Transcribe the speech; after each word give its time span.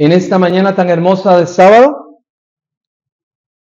en 0.00 0.12
esta 0.12 0.38
mañana 0.38 0.74
tan 0.74 0.88
hermosa 0.88 1.36
de 1.36 1.46
sábado. 1.46 2.22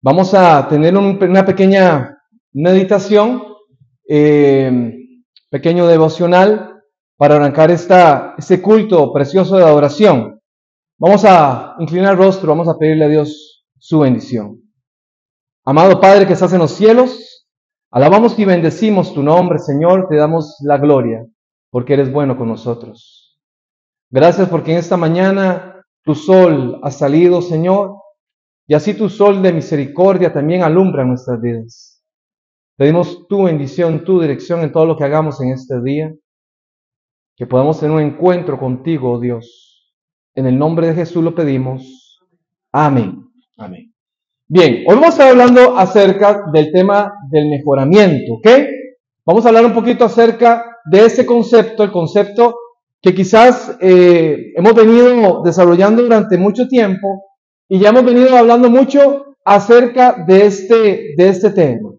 Vamos 0.03 0.33
a 0.33 0.67
tener 0.67 0.93
una 0.97 1.45
pequeña 1.45 2.17
meditación, 2.51 3.41
eh, 4.05 4.97
pequeño 5.49 5.87
devocional 5.87 6.83
para 7.15 7.37
arrancar 7.37 7.71
esta, 7.71 8.35
este 8.37 8.61
culto 8.61 9.13
precioso 9.13 9.55
de 9.55 9.63
adoración. 9.63 10.41
Vamos 10.97 11.23
a 11.23 11.77
inclinar 11.79 12.11
el 12.11 12.17
rostro, 12.17 12.49
vamos 12.49 12.67
a 12.67 12.77
pedirle 12.77 13.05
a 13.05 13.09
Dios 13.09 13.65
su 13.79 13.99
bendición. 13.99 14.61
Amado 15.63 16.01
Padre 16.01 16.27
que 16.27 16.33
estás 16.33 16.51
en 16.51 16.59
los 16.59 16.71
cielos, 16.71 17.47
alabamos 17.91 18.37
y 18.37 18.43
bendecimos 18.43 19.13
tu 19.13 19.23
nombre, 19.23 19.57
Señor, 19.57 20.07
te 20.09 20.17
damos 20.17 20.57
la 20.65 20.77
gloria, 20.79 21.25
porque 21.69 21.93
eres 21.93 22.11
bueno 22.11 22.37
con 22.37 22.49
nosotros. 22.49 23.39
Gracias 24.11 24.49
porque 24.49 24.73
en 24.73 24.79
esta 24.79 24.97
mañana 24.97 25.74
tu 26.05 26.13
sol 26.13 26.79
ha 26.83 26.91
salido, 26.91 27.41
Señor, 27.41 27.95
y 28.67 28.75
así 28.75 28.93
tu 28.93 29.09
sol 29.09 29.41
de 29.41 29.51
misericordia 29.51 30.31
también 30.31 30.63
alumbra 30.63 31.03
nuestras 31.03 31.41
vidas. 31.41 32.03
Pedimos 32.77 33.27
tu 33.27 33.43
bendición, 33.43 34.03
tu 34.03 34.21
dirección 34.21 34.61
en 34.61 34.71
todo 34.71 34.85
lo 34.85 34.97
que 34.97 35.03
hagamos 35.03 35.41
en 35.41 35.49
este 35.49 35.81
día, 35.81 36.13
que 37.35 37.47
podamos 37.47 37.79
tener 37.79 37.95
un 37.95 38.03
encuentro 38.03 38.59
contigo, 38.59 39.13
oh 39.13 39.19
Dios. 39.19 39.93
En 40.35 40.45
el 40.45 40.57
nombre 40.57 40.87
de 40.87 40.93
Jesús 40.95 41.23
lo 41.23 41.33
pedimos. 41.33 42.21
Amén. 42.71 43.25
Amén. 43.57 43.91
Bien, 44.47 44.83
hoy 44.87 44.95
vamos 44.95 45.05
a 45.05 45.09
estar 45.09 45.27
hablando 45.29 45.75
acerca 45.75 46.43
del 46.53 46.71
tema 46.71 47.11
del 47.31 47.49
mejoramiento, 47.49 48.33
¿ok? 48.33 48.47
Vamos 49.25 49.43
a 49.43 49.49
hablar 49.49 49.65
un 49.65 49.73
poquito 49.73 50.05
acerca 50.05 50.77
de 50.85 51.05
ese 51.05 51.25
concepto, 51.25 51.83
el 51.83 51.91
concepto 51.91 52.55
que 53.05 53.13
quizás 53.13 53.77
eh, 53.81 54.51
hemos 54.55 54.73
venido 54.73 55.43
desarrollando 55.43 56.01
durante 56.01 56.39
mucho 56.39 56.67
tiempo 56.67 57.23
y 57.69 57.77
ya 57.77 57.89
hemos 57.89 58.03
venido 58.03 58.35
hablando 58.35 58.67
mucho 58.67 59.35
acerca 59.45 60.25
de 60.27 60.47
este, 60.47 61.13
de 61.15 61.29
este 61.29 61.51
tema. 61.51 61.91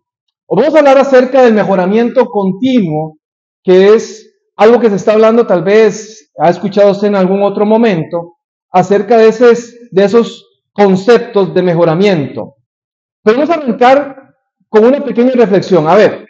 Vamos 0.49 0.75
a 0.75 0.79
hablar 0.81 0.99
acerca 0.99 1.43
del 1.43 1.55
mejoramiento 1.55 2.27
continuo, 2.27 3.19
que 3.63 3.95
es 3.95 4.35
algo 4.57 4.81
que 4.81 4.91
se 4.91 4.97
está 4.97 5.13
hablando, 5.13 5.47
tal 5.47 5.63
vez 5.63 6.33
ha 6.41 6.51
escuchado 6.51 6.91
usted 6.91 7.07
en 7.07 7.15
algún 7.15 7.41
otro 7.45 7.65
momento, 7.65 8.39
acerca 8.73 9.17
de, 9.17 9.31
de 9.93 10.05
esos 10.05 10.45
conceptos 10.73 11.55
de 11.55 11.63
mejoramiento. 11.63 12.57
Pero 13.23 13.39
vamos 13.39 13.51
a 13.55 13.61
arrancar 13.61 14.35
con 14.69 14.85
una 14.85 15.05
pequeña 15.05 15.31
reflexión. 15.31 15.87
A 15.87 15.95
ver, 15.95 16.27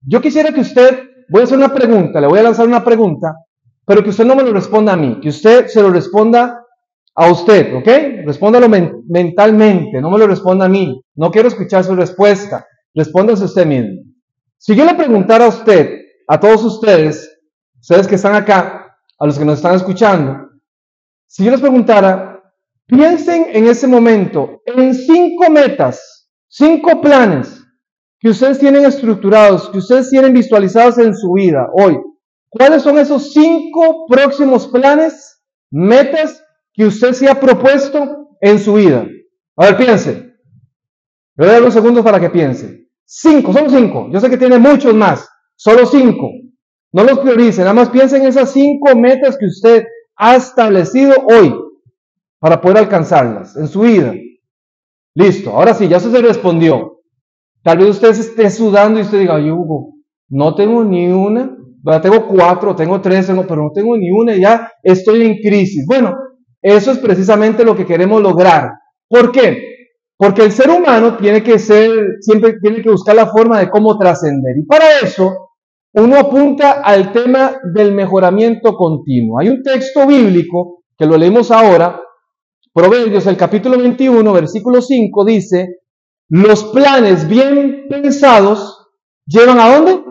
yo 0.00 0.20
quisiera 0.20 0.52
que 0.52 0.60
usted, 0.60 1.08
voy 1.28 1.40
a 1.40 1.44
hacer 1.44 1.58
una 1.58 1.74
pregunta, 1.74 2.20
le 2.20 2.28
voy 2.28 2.38
a 2.38 2.44
lanzar 2.44 2.68
una 2.68 2.84
pregunta, 2.84 3.34
pero 3.84 4.02
que 4.02 4.10
usted 4.10 4.24
no 4.24 4.36
me 4.36 4.42
lo 4.42 4.52
responda 4.52 4.92
a 4.92 4.96
mí, 4.96 5.18
que 5.20 5.28
usted 5.28 5.66
se 5.66 5.82
lo 5.82 5.90
responda 5.90 6.62
a 7.14 7.30
usted, 7.30 7.74
¿ok? 7.74 8.24
Respóndalo 8.24 8.68
mentalmente, 8.68 10.00
no 10.00 10.10
me 10.10 10.18
lo 10.18 10.26
responda 10.26 10.66
a 10.66 10.68
mí. 10.68 11.02
No 11.14 11.30
quiero 11.30 11.48
escuchar 11.48 11.84
su 11.84 11.94
respuesta. 11.94 12.66
Respóndase 12.94 13.44
usted 13.44 13.66
mismo. 13.66 14.02
Si 14.58 14.74
yo 14.74 14.84
le 14.84 14.94
preguntara 14.94 15.46
a 15.46 15.48
usted, 15.48 15.98
a 16.28 16.38
todos 16.38 16.64
ustedes, 16.64 17.38
ustedes 17.80 18.06
que 18.06 18.14
están 18.14 18.34
acá, 18.34 18.96
a 19.18 19.26
los 19.26 19.38
que 19.38 19.44
nos 19.44 19.56
están 19.56 19.74
escuchando, 19.74 20.48
si 21.26 21.44
yo 21.44 21.50
les 21.50 21.60
preguntara, 21.60 22.42
piensen 22.86 23.46
en 23.50 23.66
ese 23.66 23.86
momento 23.86 24.62
en 24.66 24.94
cinco 24.94 25.50
metas, 25.50 26.28
cinco 26.48 27.00
planes 27.00 27.62
que 28.20 28.30
ustedes 28.30 28.58
tienen 28.58 28.84
estructurados, 28.84 29.68
que 29.70 29.78
ustedes 29.78 30.10
tienen 30.10 30.32
visualizados 30.32 30.98
en 30.98 31.14
su 31.14 31.32
vida 31.32 31.68
hoy, 31.74 31.98
¿Cuáles 32.52 32.82
son 32.82 32.98
esos 32.98 33.32
cinco 33.32 34.04
próximos 34.06 34.68
planes, 34.68 35.42
metas 35.70 36.44
que 36.74 36.84
usted 36.84 37.14
se 37.14 37.26
ha 37.26 37.40
propuesto 37.40 38.36
en 38.42 38.58
su 38.58 38.74
vida? 38.74 39.06
A 39.56 39.66
ver, 39.66 39.76
piense. 39.78 40.34
Le 41.36 41.46
doy 41.46 41.60
unos 41.60 41.72
segundos 41.72 42.04
para 42.04 42.20
que 42.20 42.28
piense. 42.28 42.88
Cinco, 43.06 43.54
solo 43.54 43.70
cinco. 43.70 44.08
Yo 44.12 44.20
sé 44.20 44.28
que 44.28 44.36
tiene 44.36 44.58
muchos 44.58 44.92
más. 44.92 45.26
Solo 45.56 45.86
cinco. 45.86 46.28
No 46.92 47.04
los 47.04 47.20
priorice. 47.20 47.62
Nada 47.62 47.72
más 47.72 47.88
piense 47.88 48.18
en 48.18 48.26
esas 48.26 48.50
cinco 48.50 48.94
metas 48.96 49.38
que 49.38 49.46
usted 49.46 49.86
ha 50.16 50.36
establecido 50.36 51.14
hoy 51.24 51.54
para 52.38 52.60
poder 52.60 52.76
alcanzarlas 52.76 53.56
en 53.56 53.66
su 53.66 53.80
vida. 53.80 54.12
Listo. 55.14 55.52
Ahora 55.52 55.72
sí, 55.72 55.88
ya 55.88 55.98
se 55.98 56.10
respondió. 56.20 57.00
Tal 57.62 57.78
vez 57.78 57.88
usted 57.88 58.10
esté 58.10 58.50
sudando 58.50 58.98
y 58.98 59.04
usted 59.04 59.20
diga, 59.20 59.38
Hugo, 59.38 59.94
no 60.28 60.54
tengo 60.54 60.84
ni 60.84 61.10
una 61.10 61.56
tengo 62.00 62.26
cuatro, 62.28 62.76
tengo 62.76 63.00
tres, 63.00 63.26
pero 63.26 63.62
no 63.62 63.70
tengo 63.74 63.96
ni 63.96 64.10
una, 64.10 64.36
ya 64.36 64.70
estoy 64.82 65.22
en 65.22 65.38
crisis. 65.38 65.84
Bueno, 65.86 66.14
eso 66.60 66.92
es 66.92 66.98
precisamente 66.98 67.64
lo 67.64 67.74
que 67.74 67.86
queremos 67.86 68.22
lograr. 68.22 68.70
¿Por 69.08 69.32
qué? 69.32 69.72
Porque 70.16 70.42
el 70.42 70.52
ser 70.52 70.70
humano 70.70 71.16
tiene 71.16 71.42
que 71.42 71.58
ser, 71.58 71.90
siempre 72.20 72.54
tiene 72.60 72.82
que 72.82 72.90
buscar 72.90 73.16
la 73.16 73.26
forma 73.26 73.58
de 73.58 73.68
cómo 73.68 73.98
trascender. 73.98 74.56
Y 74.56 74.64
para 74.64 75.00
eso, 75.02 75.50
uno 75.94 76.16
apunta 76.16 76.82
al 76.82 77.12
tema 77.12 77.56
del 77.74 77.92
mejoramiento 77.92 78.74
continuo. 78.76 79.40
Hay 79.40 79.48
un 79.48 79.62
texto 79.62 80.06
bíblico 80.06 80.84
que 80.96 81.06
lo 81.06 81.16
leemos 81.16 81.50
ahora, 81.50 82.00
Proverbios, 82.72 83.26
el 83.26 83.36
capítulo 83.36 83.76
21, 83.76 84.32
versículo 84.32 84.80
5, 84.80 85.24
dice, 85.26 85.80
los 86.28 86.64
planes 86.64 87.28
bien 87.28 87.86
pensados 87.90 88.88
llevan 89.26 89.60
a 89.60 89.76
dónde? 89.76 90.01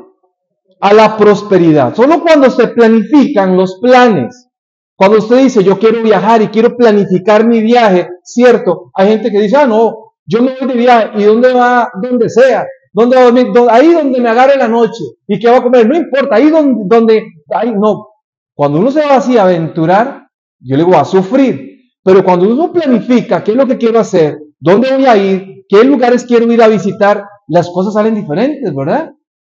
A 0.81 0.93
la 0.93 1.15
prosperidad. 1.15 1.95
Solo 1.95 2.21
cuando 2.21 2.49
se 2.49 2.67
planifican 2.67 3.55
los 3.55 3.79
planes, 3.79 4.49
cuando 4.95 5.19
usted 5.19 5.43
dice, 5.43 5.63
yo 5.63 5.79
quiero 5.79 6.01
viajar 6.03 6.41
y 6.41 6.47
quiero 6.47 6.75
planificar 6.75 7.47
mi 7.47 7.61
viaje, 7.61 8.07
cierto, 8.23 8.91
hay 8.93 9.09
gente 9.09 9.31
que 9.31 9.41
dice, 9.41 9.57
ah, 9.57 9.67
no, 9.67 10.13
yo 10.25 10.41
me 10.41 10.55
voy 10.59 10.67
de 10.67 10.73
viaje, 10.73 11.09
¿y 11.17 11.23
dónde 11.23 11.53
va? 11.53 11.89
Donde 12.01 12.29
sea. 12.29 12.65
¿Dónde 12.93 13.15
va 13.15 13.21
a 13.21 13.25
dormir? 13.25 13.47
Ahí 13.69 13.93
donde 13.93 14.19
me 14.19 14.29
agarre 14.29 14.57
la 14.57 14.67
noche. 14.67 15.03
¿Y 15.27 15.39
qué 15.39 15.49
va 15.49 15.57
a 15.57 15.63
comer? 15.63 15.87
No 15.87 15.95
importa, 15.95 16.35
ahí 16.35 16.49
donde, 16.49 16.83
donde, 16.85 17.25
ahí 17.49 17.71
no. 17.71 18.07
Cuando 18.53 18.79
uno 18.79 18.91
se 18.91 18.99
va 18.99 19.15
así 19.15 19.37
a 19.37 19.43
aventurar, 19.43 20.27
yo 20.59 20.75
le 20.75 20.83
digo, 20.83 20.97
a 20.97 21.05
sufrir. 21.05 21.71
Pero 22.03 22.23
cuando 22.23 22.51
uno 22.51 22.71
planifica 22.73 23.43
qué 23.43 23.51
es 23.51 23.57
lo 23.57 23.65
que 23.65 23.77
quiero 23.77 23.99
hacer, 23.99 24.39
dónde 24.59 24.91
voy 24.93 25.05
a 25.05 25.15
ir, 25.15 25.65
qué 25.69 25.83
lugares 25.83 26.25
quiero 26.25 26.51
ir 26.51 26.61
a 26.61 26.67
visitar, 26.67 27.23
las 27.47 27.69
cosas 27.69 27.93
salen 27.93 28.15
diferentes, 28.15 28.75
¿verdad? 28.75 29.11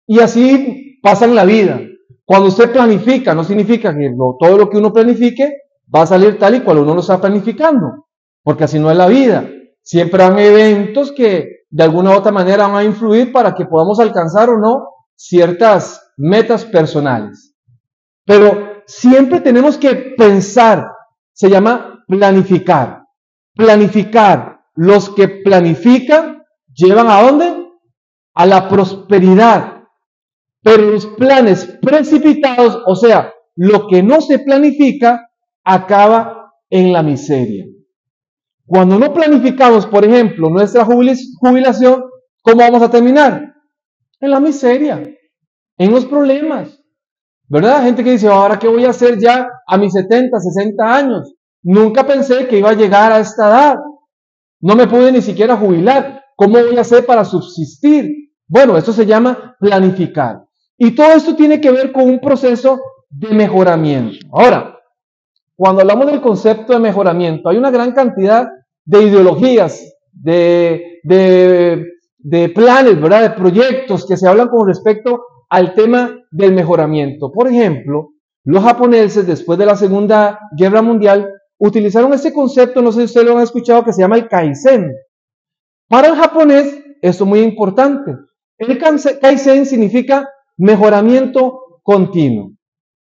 Y 0.07 0.21
así 0.21 0.92
pasa 1.03 1.27
en 1.27 1.35
la 1.35 1.45
vida. 1.45 1.81
Cuando 2.25 2.49
usted 2.49 2.73
planifica, 2.73 3.35
no 3.35 3.45
significa 3.45 3.95
que 3.95 4.15
todo 4.17 4.57
lo 4.57 4.71
que 4.71 4.79
uno 4.79 4.93
planifique 4.93 5.53
va 5.95 6.03
a 6.03 6.07
salir 6.07 6.39
tal 6.39 6.55
y 6.55 6.61
cual 6.61 6.79
uno 6.79 6.95
lo 6.95 7.01
está 7.01 7.21
planificando, 7.21 8.07
porque 8.43 8.65
así 8.65 8.79
no 8.79 8.91
es 8.91 8.97
la 8.97 9.09
vida. 9.09 9.47
Siempre 9.83 10.23
hay 10.23 10.47
eventos 10.47 11.13
que 11.13 11.65
de 11.69 11.83
alguna 11.83 12.11
u 12.11 12.15
otra 12.15 12.33
manera 12.33 12.69
van 12.69 12.77
a 12.77 12.85
influir 12.85 13.33
para 13.33 13.55
que 13.55 13.67
podamos 13.67 13.99
alcanzar 13.99 14.49
o 14.49 14.59
no 14.59 14.87
ciertas 15.17 16.13
metas 16.17 16.65
personales. 16.65 17.55
Pero 18.25 18.83
siempre 18.87 19.41
tenemos 19.41 19.77
que 19.77 20.15
pensar, 20.17 20.87
se 21.33 21.51
llama 21.51 22.05
planificar. 22.07 23.05
Planificar. 23.55 24.61
Los 24.75 25.11
que 25.11 25.29
planifican 25.29 26.43
llevan 26.75 27.09
a 27.09 27.23
dónde? 27.23 27.69
A 28.35 28.47
la 28.47 28.69
prosperidad. 28.69 29.82
Pero 30.63 30.91
los 30.91 31.07
planes 31.07 31.67
precipitados, 31.83 32.81
o 32.87 32.95
sea, 32.95 33.33
lo 33.57 33.89
que 33.89 34.03
no 34.03 34.21
se 34.21 34.39
planifica, 34.39 35.29
acaba 35.65 36.53
en 36.71 36.93
la 36.93 37.03
miseria. 37.03 37.67
Cuando 38.65 38.99
no 38.99 39.13
planificamos, 39.13 39.87
por 39.87 40.05
ejemplo, 40.05 40.49
nuestra 40.49 40.85
jubilación, 40.85 42.05
¿cómo 42.43 42.59
vamos 42.59 42.83
a 42.83 42.91
terminar? 42.91 43.55
En 44.21 44.31
la 44.31 44.41
miseria, 44.41 45.03
en 45.77 45.91
los 45.91 46.07
problemas. 46.07 46.79
¿Verdad? 47.49 47.83
Gente 47.83 48.03
que 48.03 48.13
dice, 48.13 48.29
ahora 48.29 48.59
qué 48.59 48.69
voy 48.69 48.87
a 48.87 48.91
hacer 48.91 49.19
ya 49.19 49.47
a 49.67 49.77
mis 49.77 49.93
70, 49.93 50.39
60 50.39 50.95
años. 50.97 51.35
Nunca 51.63 52.07
pensé 52.07 52.47
que 52.47 52.59
iba 52.59 52.71
a 52.71 52.75
llegar 52.75 53.13
a 53.13 53.19
esta 53.19 53.49
edad. 53.49 53.77
No 54.61 54.75
me 54.75 54.87
pude 54.87 55.13
ni 55.13 55.21
siquiera 55.21 55.57
jubilar. 55.57 56.23
¿Cómo 56.35 56.55
voy 56.55 56.79
a 56.79 56.81
hacer 56.81 57.05
para 57.05 57.25
subsistir? 57.25 58.31
Bueno, 58.47 58.79
esto 58.79 58.93
se 58.93 59.05
llama 59.05 59.57
planificar. 59.61 60.45
Y 60.85 60.97
todo 60.97 61.13
esto 61.13 61.37
tiene 61.37 61.61
que 61.61 61.71
ver 61.71 61.93
con 61.93 62.11
un 62.11 62.19
proceso 62.19 62.81
de 63.09 63.29
mejoramiento. 63.29 64.27
Ahora, 64.33 64.81
cuando 65.55 65.83
hablamos 65.83 66.07
del 66.07 66.21
concepto 66.21 66.73
de 66.73 66.81
mejoramiento, 66.81 67.49
hay 67.49 67.57
una 67.57 67.71
gran 67.71 67.93
cantidad 67.93 68.49
de 68.85 69.03
ideologías, 69.05 69.81
de, 70.13 70.99
planes, 72.53 73.01
¿verdad? 73.01 73.23
De 73.23 73.31
proyectos 73.31 74.05
que 74.09 74.17
se 74.17 74.27
hablan 74.27 74.49
con 74.49 74.67
respecto 74.67 75.23
al 75.49 75.73
tema 75.75 76.19
del 76.33 76.53
mejoramiento. 76.53 77.31
Por 77.31 77.47
ejemplo, 77.47 78.09
los 78.43 78.65
japoneses, 78.65 79.25
después 79.25 79.61
de 79.61 79.67
la 79.67 79.77
Segunda 79.77 80.41
Guerra 80.57 80.83
Mundial, 80.83 81.31
utilizaron 81.59 82.13
ese 82.13 82.35
concepto, 82.35 82.83
no 82.83 82.91
sé 82.91 83.03
si 83.03 83.05
ustedes 83.05 83.27
lo 83.29 83.37
han 83.37 83.45
escuchado, 83.45 83.85
que 83.85 83.93
se 83.93 84.03
llama 84.03 84.17
el 84.17 84.27
Kaizen. 84.27 84.93
Para 85.89 86.09
el 86.09 86.17
japonés, 86.17 86.77
esto 87.01 87.23
es 87.23 87.31
muy 87.31 87.39
importante. 87.39 88.17
El 88.59 88.79
Kaizen 89.21 89.65
significa 89.65 90.29
mejoramiento 90.63 91.81
continuo. 91.83 92.53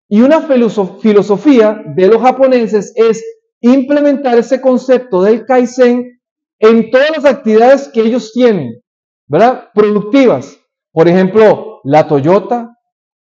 Y 0.10 0.22
una 0.22 0.42
filosofía 0.42 1.84
de 1.96 2.08
los 2.08 2.20
japoneses 2.20 2.92
es 2.96 3.24
implementar 3.62 4.40
ese 4.40 4.60
concepto 4.60 5.22
del 5.22 5.46
Kaizen 5.46 6.20
en 6.58 6.90
todas 6.90 7.12
las 7.16 7.26
actividades 7.26 7.90
que 7.90 8.02
ellos 8.02 8.32
tienen, 8.34 8.82
¿verdad? 9.28 9.66
Productivas. 9.76 10.58
Por 10.92 11.08
ejemplo, 11.08 11.80
la 11.84 12.08
Toyota, 12.08 12.76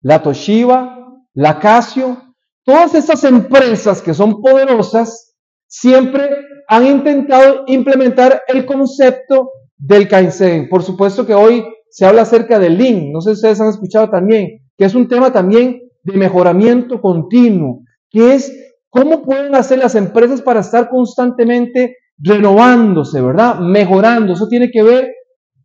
la 0.01 0.21
Toshiba, 0.21 1.07
la 1.33 1.59
Casio, 1.59 2.17
todas 2.65 2.95
estas 2.95 3.23
empresas 3.23 4.01
que 4.01 4.13
son 4.13 4.41
poderosas 4.41 5.35
siempre 5.67 6.29
han 6.67 6.85
intentado 6.85 7.63
implementar 7.67 8.41
el 8.47 8.65
concepto 8.65 9.51
del 9.77 10.09
Kaizen. 10.09 10.67
Por 10.67 10.83
supuesto 10.83 11.25
que 11.25 11.33
hoy 11.33 11.65
se 11.89 12.05
habla 12.05 12.23
acerca 12.23 12.59
del 12.59 12.77
Lean, 12.77 13.11
no 13.11 13.21
sé 13.21 13.31
si 13.31 13.35
ustedes 13.35 13.61
han 13.61 13.69
escuchado 13.69 14.09
también, 14.09 14.61
que 14.77 14.85
es 14.85 14.95
un 14.95 15.07
tema 15.07 15.31
también 15.31 15.81
de 16.03 16.17
mejoramiento 16.17 17.01
continuo, 17.01 17.81
que 18.09 18.33
es 18.33 18.51
cómo 18.89 19.23
pueden 19.23 19.55
hacer 19.55 19.79
las 19.79 19.95
empresas 19.95 20.41
para 20.41 20.61
estar 20.61 20.89
constantemente 20.89 21.95
renovándose, 22.17 23.21
¿verdad? 23.21 23.59
Mejorando. 23.59 24.33
Eso 24.33 24.47
tiene 24.47 24.69
que 24.71 24.83
ver 24.83 25.11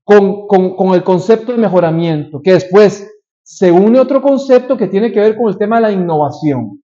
con, 0.04 0.46
con, 0.46 0.94
el 0.94 1.04
concepto 1.04 1.52
de 1.52 1.58
mejoramiento, 1.58 2.40
que 2.42 2.54
después 2.54 3.08
se 3.42 3.70
une 3.70 4.00
otro 4.00 4.20
concepto 4.20 4.76
que 4.76 4.88
tiene 4.88 5.12
que 5.12 5.20
ver 5.20 5.36
con 5.36 5.48
el 5.48 5.58
tema 5.58 5.76
de 5.76 5.82
la 5.82 5.92
innovación. 5.92 6.82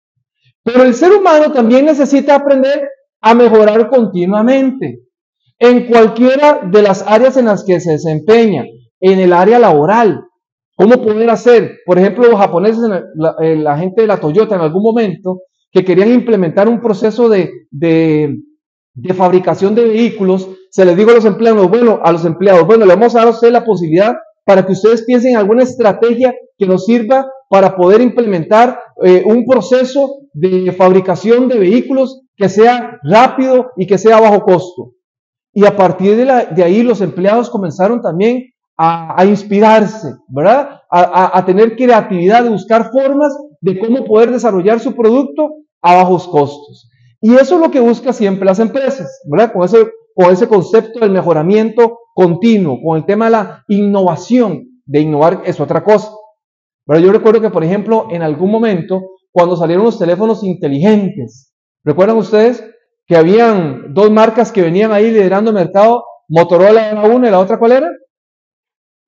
Pero 0.64 0.84
el 0.84 0.94
ser 0.94 1.12
humano 1.12 1.52
también 1.52 1.86
necesita 1.86 2.36
aprender 2.36 2.88
a 3.22 3.34
mejorar 3.34 3.90
continuamente 3.90 5.02
en 5.60 5.88
cualquiera 5.88 6.62
de 6.72 6.82
las 6.82 7.04
áreas 7.08 7.38
en 7.38 7.46
las 7.46 7.64
que 7.64 7.80
se 7.80 7.92
desempeña, 7.92 8.66
en 9.02 9.20
el 9.20 9.34
área 9.34 9.60
laboral. 9.60 10.24
¿Cómo 10.76 11.04
poder 11.04 11.30
hacer? 11.30 11.80
Por 11.86 12.00
ejemplo, 12.00 12.28
los 12.30 12.40
japoneses, 12.40 12.82
la, 13.16 13.36
eh, 13.42 13.56
la 13.58 13.78
gente 13.78 14.02
de 14.02 14.08
la 14.08 14.20
Toyota 14.20 14.56
en 14.56 14.62
algún 14.62 14.84
momento, 14.84 15.42
que 15.72 15.84
querían 15.84 16.12
implementar 16.12 16.68
un 16.68 16.82
proceso 16.82 17.30
de, 17.30 17.52
de, 17.72 18.38
fabricación 19.14 19.74
de 19.76 19.86
vehículos, 19.86 20.50
se 20.70 20.86
les 20.86 20.96
dijo 20.96 21.12
a 21.12 21.16
los 21.16 21.26
empleados, 21.26 21.70
bueno, 21.70 22.00
a 22.04 22.12
los 22.12 22.26
empleados, 22.26 22.66
bueno, 22.66 22.86
le 22.86 22.94
vamos 22.94 23.16
a 23.16 23.20
dar 23.20 23.28
a 23.28 23.32
usted 23.32 23.52
la 23.52 23.64
posibilidad 23.64 24.16
para 24.46 24.66
que 24.66 24.74
ustedes 24.74 25.04
piensen 25.06 25.32
en 25.32 25.38
alguna 25.38 25.64
estrategia 25.64 26.34
que 26.58 26.66
nos 26.66 26.86
sirva 26.86 27.26
para 27.50 27.76
poder 27.76 28.02
implementar 28.02 28.80
eh, 29.04 29.24
un 29.26 29.46
proceso 29.46 30.20
de 30.34 30.72
fabricación 30.72 31.48
de 31.48 31.60
vehículos 31.60 32.22
que 32.36 32.50
sea 32.50 33.00
rápido 33.04 33.72
y 33.78 33.86
que 33.86 33.98
sea 33.98 34.20
bajo 34.20 34.44
costo. 34.44 34.94
Y 35.54 35.66
a 35.66 35.76
partir 35.76 36.16
de 36.16 36.64
ahí 36.64 36.82
los 36.82 37.02
empleados 37.02 37.50
comenzaron 37.50 38.02
también 38.02 38.52
a, 38.84 39.26
inspirarse, 39.26 40.16
¿verdad? 40.28 40.82
A, 40.90 41.46
tener 41.46 41.76
creatividad, 41.76 42.44
de 42.44 42.50
buscar 42.50 42.90
formas 42.92 43.38
de 43.60 43.78
cómo 43.78 44.04
poder 44.06 44.32
desarrollar 44.32 44.80
su 44.80 44.96
producto 44.96 45.52
a 45.82 45.98
bajos 45.98 46.28
costos. 46.28 46.90
Y 47.22 47.36
eso 47.36 47.56
es 47.56 47.62
lo 47.62 47.70
que 47.70 47.80
busca 47.80 48.12
siempre 48.12 48.46
las 48.46 48.58
empresas, 48.58 49.22
¿verdad? 49.30 49.54
Con 49.54 49.64
ese, 49.64 49.88
con 50.16 50.34
ese 50.34 50.48
concepto 50.48 51.00
del 51.00 51.12
mejoramiento 51.12 52.00
continuo, 52.16 52.80
con 52.84 52.98
el 52.98 53.06
tema 53.06 53.26
de 53.26 53.32
la 53.32 53.64
innovación, 53.68 54.64
de 54.86 55.00
innovar 55.00 55.44
es 55.46 55.60
otra 55.60 55.84
cosa. 55.84 56.12
Pero 56.88 57.00
yo 57.00 57.12
recuerdo 57.12 57.40
que, 57.40 57.52
por 57.52 57.64
ejemplo, 57.64 58.08
en 58.10 58.24
algún 58.24 58.50
momento, 58.50 59.02
cuando 59.32 59.56
salieron 59.56 59.86
los 59.86 60.00
teléfonos 60.00 60.44
inteligentes, 60.44 61.54
¿recuerdan 61.84 62.18
ustedes 62.18 62.66
que 63.06 63.16
habían 63.16 63.94
dos 63.94 64.10
marcas 64.10 64.52
que 64.52 64.64
venían 64.64 64.92
ahí 64.92 65.12
liderando 65.12 65.52
el 65.52 65.56
mercado? 65.56 66.04
Motorola 66.28 66.90
era 66.90 67.04
una 67.04 67.28
y 67.28 67.32
la 67.32 67.40
otra, 67.40 67.60
¿cuál 67.60 67.74
era? 67.74 67.88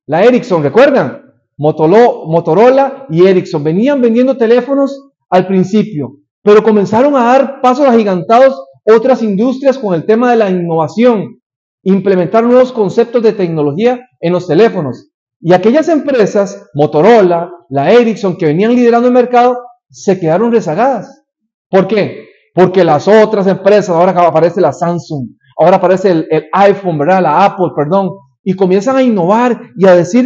La 0.06 0.24
Ericsson, 0.24 0.64
¿recuerdan? 0.64 1.22
Motorola 1.58 3.06
y 3.10 3.26
Ericsson 3.26 3.64
venían 3.64 4.02
vendiendo 4.02 4.36
teléfonos 4.36 5.12
al 5.30 5.48
principio, 5.48 6.18
pero 6.42 6.62
comenzaron 6.62 7.16
a 7.16 7.24
dar 7.24 7.62
pasos 7.62 7.88
agigantados 7.88 8.66
otras 8.86 9.22
industrias 9.24 9.78
con 9.78 9.94
el 9.94 10.06
tema 10.06 10.32
de 10.32 10.38
la 10.38 10.50
innovación, 10.50 11.40
implementar 11.84 12.44
nuevos 12.44 12.74
conceptos 12.74 13.24
de 13.24 13.34
tecnología 13.34 14.02
en 14.20 14.34
los 14.34 14.48
teléfonos. 14.48 15.10
Y 15.40 15.54
aquellas 15.54 15.88
empresas, 15.88 16.70
Motorola, 16.74 17.52
la 17.70 17.92
Ericsson, 17.92 18.38
que 18.38 18.48
venían 18.48 18.76
liderando 18.76 19.08
el 19.08 19.14
mercado, 19.14 19.58
se 19.90 20.20
quedaron 20.20 20.52
rezagadas. 20.52 21.24
¿Por 21.70 21.88
qué? 21.88 22.28
Porque 22.54 22.84
las 22.84 23.08
otras 23.08 23.48
empresas, 23.48 23.90
ahora 23.90 24.12
aparece 24.12 24.60
la 24.60 24.74
Samsung, 24.74 25.30
ahora 25.58 25.78
aparece 25.78 26.12
el, 26.12 26.28
el 26.30 26.46
iPhone, 26.52 26.98
¿verdad? 26.98 27.22
La 27.22 27.46
Apple, 27.46 27.72
perdón, 27.76 28.10
y 28.44 28.56
comienzan 28.56 28.98
a 28.98 29.04
innovar 29.04 29.72
y 29.78 29.88
a 29.88 29.96
decir, 29.96 30.26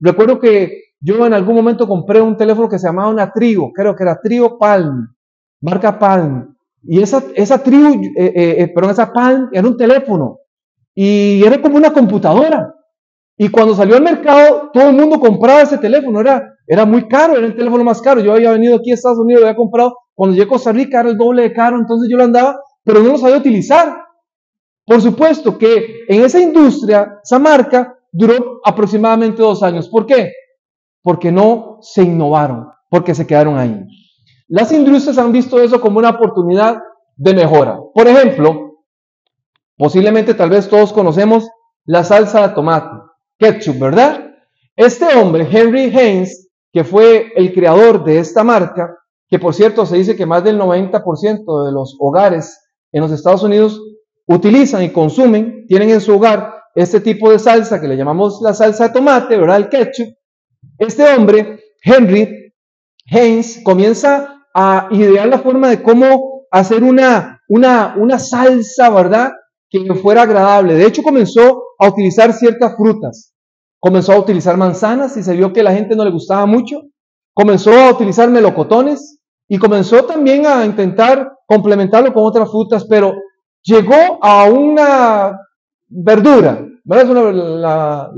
recuerdo 0.00 0.38
que 0.38 0.84
yo 1.00 1.26
en 1.26 1.34
algún 1.34 1.54
momento 1.54 1.86
compré 1.86 2.20
un 2.20 2.36
teléfono 2.36 2.68
que 2.68 2.78
se 2.78 2.86
llamaba 2.86 3.10
una 3.10 3.30
Trigo, 3.30 3.72
creo 3.72 3.94
que 3.94 4.02
era 4.02 4.20
Trigo 4.20 4.58
Palm, 4.58 5.08
marca 5.60 5.98
Palm, 5.98 6.56
y 6.82 7.00
esa, 7.00 7.22
esa 7.34 7.62
Trigo, 7.62 7.94
eh, 8.16 8.32
eh, 8.34 8.56
eh, 8.58 8.72
perdón, 8.74 8.90
esa 8.92 9.12
Palm 9.12 9.48
era 9.52 9.66
un 9.66 9.76
teléfono, 9.76 10.38
y 10.94 11.42
era 11.44 11.60
como 11.60 11.76
una 11.76 11.92
computadora. 11.92 12.74
Y 13.36 13.48
cuando 13.48 13.74
salió 13.74 13.96
al 13.96 14.02
mercado, 14.02 14.70
todo 14.72 14.90
el 14.90 14.96
mundo 14.96 15.18
compraba 15.18 15.62
ese 15.62 15.78
teléfono, 15.78 16.20
era, 16.20 16.54
era 16.66 16.84
muy 16.84 17.08
caro, 17.08 17.36
era 17.36 17.46
el 17.46 17.56
teléfono 17.56 17.82
más 17.82 18.00
caro. 18.00 18.20
Yo 18.20 18.32
había 18.32 18.52
venido 18.52 18.76
aquí 18.76 18.92
a 18.92 18.94
Estados 18.94 19.18
Unidos, 19.18 19.40
lo 19.42 19.48
había 19.48 19.56
comprado, 19.56 19.96
cuando 20.14 20.34
llegué 20.34 20.46
a 20.46 20.48
Costa 20.48 20.72
Rica 20.72 21.00
era 21.00 21.10
el 21.10 21.18
doble 21.18 21.42
de 21.42 21.52
caro, 21.52 21.76
entonces 21.78 22.08
yo 22.08 22.16
lo 22.16 22.24
andaba, 22.24 22.60
pero 22.84 23.02
no 23.02 23.10
lo 23.10 23.18
sabía 23.18 23.38
utilizar. 23.38 24.03
Por 24.86 25.00
supuesto 25.00 25.56
que 25.56 26.04
en 26.08 26.24
esa 26.24 26.40
industria, 26.40 27.20
esa 27.22 27.38
marca 27.38 27.98
duró 28.12 28.60
aproximadamente 28.64 29.42
dos 29.42 29.62
años. 29.62 29.88
¿Por 29.88 30.06
qué? 30.06 30.32
Porque 31.02 31.32
no 31.32 31.78
se 31.80 32.02
innovaron, 32.02 32.68
porque 32.90 33.14
se 33.14 33.26
quedaron 33.26 33.58
ahí. 33.58 33.84
Las 34.48 34.72
industrias 34.72 35.18
han 35.18 35.32
visto 35.32 35.60
eso 35.60 35.80
como 35.80 35.98
una 35.98 36.10
oportunidad 36.10 36.78
de 37.16 37.34
mejora. 37.34 37.78
Por 37.94 38.06
ejemplo, 38.06 38.82
posiblemente 39.76 40.34
tal 40.34 40.50
vez 40.50 40.68
todos 40.68 40.92
conocemos 40.92 41.48
la 41.86 42.04
salsa 42.04 42.46
de 42.46 42.54
tomate, 42.54 42.96
ketchup, 43.38 43.78
¿verdad? 43.78 44.20
Este 44.76 45.06
hombre, 45.16 45.48
Henry 45.50 45.96
Haynes, 45.96 46.50
que 46.72 46.84
fue 46.84 47.32
el 47.36 47.54
creador 47.54 48.04
de 48.04 48.18
esta 48.18 48.44
marca, 48.44 48.96
que 49.28 49.38
por 49.38 49.54
cierto 49.54 49.86
se 49.86 49.96
dice 49.96 50.16
que 50.16 50.26
más 50.26 50.44
del 50.44 50.58
90% 50.58 51.64
de 51.66 51.72
los 51.72 51.96
hogares 51.98 52.60
en 52.92 53.02
los 53.02 53.12
Estados 53.12 53.42
Unidos 53.42 53.80
utilizan 54.26 54.82
y 54.82 54.90
consumen, 54.90 55.66
tienen 55.66 55.90
en 55.90 56.00
su 56.00 56.14
hogar 56.14 56.54
este 56.74 57.00
tipo 57.00 57.30
de 57.30 57.38
salsa 57.38 57.80
que 57.80 57.88
le 57.88 57.96
llamamos 57.96 58.40
la 58.42 58.54
salsa 58.54 58.88
de 58.88 58.94
tomate, 58.94 59.36
¿verdad? 59.36 59.58
El 59.58 59.68
ketchup. 59.68 60.08
Este 60.78 61.04
hombre, 61.14 61.60
Henry 61.82 62.52
Haynes, 63.10 63.60
comienza 63.64 64.42
a 64.54 64.88
idear 64.90 65.28
la 65.28 65.38
forma 65.38 65.68
de 65.68 65.82
cómo 65.82 66.46
hacer 66.50 66.82
una, 66.82 67.42
una, 67.48 67.94
una 67.98 68.18
salsa, 68.18 68.90
¿verdad? 68.90 69.32
Que 69.68 69.94
fuera 69.94 70.22
agradable. 70.22 70.74
De 70.74 70.86
hecho, 70.86 71.02
comenzó 71.02 71.62
a 71.78 71.88
utilizar 71.88 72.32
ciertas 72.32 72.76
frutas. 72.76 73.34
Comenzó 73.78 74.12
a 74.12 74.18
utilizar 74.18 74.56
manzanas 74.56 75.16
y 75.16 75.22
se 75.22 75.36
vio 75.36 75.52
que 75.52 75.62
la 75.62 75.72
gente 75.72 75.94
no 75.94 76.04
le 76.04 76.10
gustaba 76.10 76.46
mucho. 76.46 76.82
Comenzó 77.34 77.72
a 77.72 77.90
utilizar 77.90 78.30
melocotones 78.30 79.18
y 79.48 79.58
comenzó 79.58 80.04
también 80.04 80.46
a 80.46 80.64
intentar 80.64 81.32
complementarlo 81.46 82.12
con 82.14 82.24
otras 82.24 82.50
frutas, 82.50 82.86
pero 82.88 83.12
llegó 83.64 84.22
a 84.22 84.44
una 84.44 85.40
verdura, 85.88 86.64
¿verdad? 86.84 87.04
Es 87.04 87.10
una, 87.10 88.08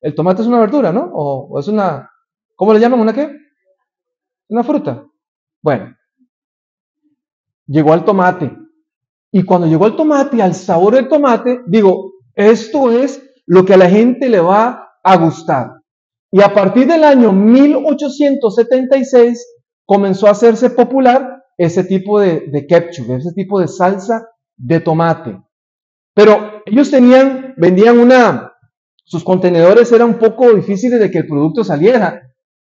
el 0.00 0.14
tomate 0.14 0.42
es 0.42 0.48
una 0.48 0.60
verdura, 0.60 0.92
¿no? 0.92 1.10
O, 1.14 1.58
es 1.58 1.66
una, 1.68 2.10
¿cómo 2.56 2.74
le 2.74 2.80
llaman? 2.80 3.00
¿Una 3.00 3.14
qué? 3.14 3.34
Una 4.48 4.64
fruta. 4.64 5.06
Bueno, 5.62 5.94
llegó 7.66 7.92
al 7.92 8.04
tomate. 8.04 8.56
Y 9.32 9.44
cuando 9.44 9.68
llegó 9.68 9.84
al 9.84 9.94
tomate, 9.96 10.42
al 10.42 10.54
sabor 10.54 10.96
del 10.96 11.08
tomate, 11.08 11.60
digo, 11.68 12.14
esto 12.34 12.90
es 12.90 13.22
lo 13.46 13.64
que 13.64 13.74
a 13.74 13.78
la 13.78 13.88
gente 13.88 14.28
le 14.28 14.40
va 14.40 14.88
a 15.04 15.16
gustar. 15.16 15.74
Y 16.32 16.42
a 16.42 16.52
partir 16.52 16.88
del 16.88 17.04
año 17.04 17.30
1876 17.32 19.46
comenzó 19.84 20.26
a 20.26 20.30
hacerse 20.30 20.70
popular 20.70 21.44
ese 21.56 21.84
tipo 21.84 22.18
de, 22.18 22.48
de 22.48 22.66
ketchup, 22.66 23.10
ese 23.10 23.32
tipo 23.34 23.60
de 23.60 23.68
salsa 23.68 24.26
de 24.60 24.80
tomate. 24.80 25.40
Pero 26.14 26.62
ellos 26.66 26.90
tenían, 26.90 27.54
vendían 27.56 27.98
una, 27.98 28.52
sus 29.04 29.24
contenedores 29.24 29.90
eran 29.92 30.10
un 30.10 30.18
poco 30.18 30.52
difíciles 30.52 31.00
de 31.00 31.10
que 31.10 31.18
el 31.18 31.26
producto 31.26 31.64
saliera. 31.64 32.22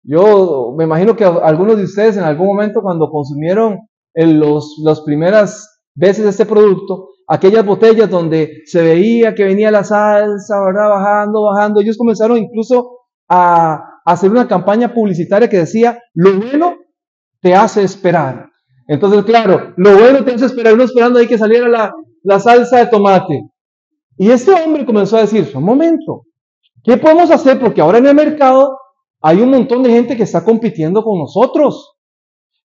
Yo 0.03 0.75
me 0.77 0.85
imagino 0.85 1.17
que 1.17 1.25
algunos 1.25 1.77
de 1.77 1.85
ustedes 1.85 2.17
en 2.17 2.25
algún 2.25 2.47
momento 2.47 2.81
cuando 2.81 3.11
consumieron 3.11 3.81
en 4.15 4.39
los, 4.39 4.81
las 4.85 5.01
primeras 5.03 5.83
veces 5.95 6.27
este 6.27 6.47
producto, 6.47 7.09
aquellas 7.27 7.67
botellas 7.67 8.09
donde 8.09 8.63
se 8.65 8.83
veía 8.83 9.35
que 9.35 9.45
venía 9.45 9.71
la 9.71 9.85
salsa, 9.85 10.65
¿verdad? 10.65 10.89
Bajando, 10.89 11.43
bajando, 11.43 11.81
ellos 11.81 11.99
comenzaron 11.99 12.39
incluso 12.39 12.99
a, 13.29 13.75
a 14.05 14.13
hacer 14.13 14.31
una 14.31 14.49
campaña 14.49 14.95
publicitaria 14.95 15.49
que 15.49 15.59
decía, 15.59 15.99
lo 16.15 16.39
bueno 16.39 16.77
te 17.41 17.55
hace 17.55 17.83
esperar. 17.83 18.50
Entonces, 18.91 19.23
claro, 19.23 19.73
lo 19.77 19.97
bueno 19.97 20.25
te 20.25 20.35
hace 20.35 20.47
esperar, 20.47 20.75
uno 20.75 20.83
esperando 20.83 21.21
ahí 21.21 21.29
que 21.29 21.39
saliera 21.39 21.69
la, 21.69 21.95
la 22.25 22.41
salsa 22.41 22.79
de 22.79 22.87
tomate. 22.87 23.49
Y 24.17 24.33
este 24.33 24.51
hombre 24.51 24.85
comenzó 24.85 25.17
a 25.17 25.21
decir, 25.21 25.49
un 25.55 25.63
momento, 25.63 26.25
¿qué 26.83 26.97
podemos 26.97 27.31
hacer? 27.31 27.61
Porque 27.61 27.81
ahora 27.81 27.99
en 27.99 28.09
el 28.09 28.17
mercado 28.17 28.77
hay 29.21 29.43
un 29.43 29.51
montón 29.51 29.85
de 29.85 29.91
gente 29.91 30.17
que 30.17 30.25
está 30.25 30.45
compitiendo 30.45 31.05
con 31.05 31.21
nosotros. 31.21 31.99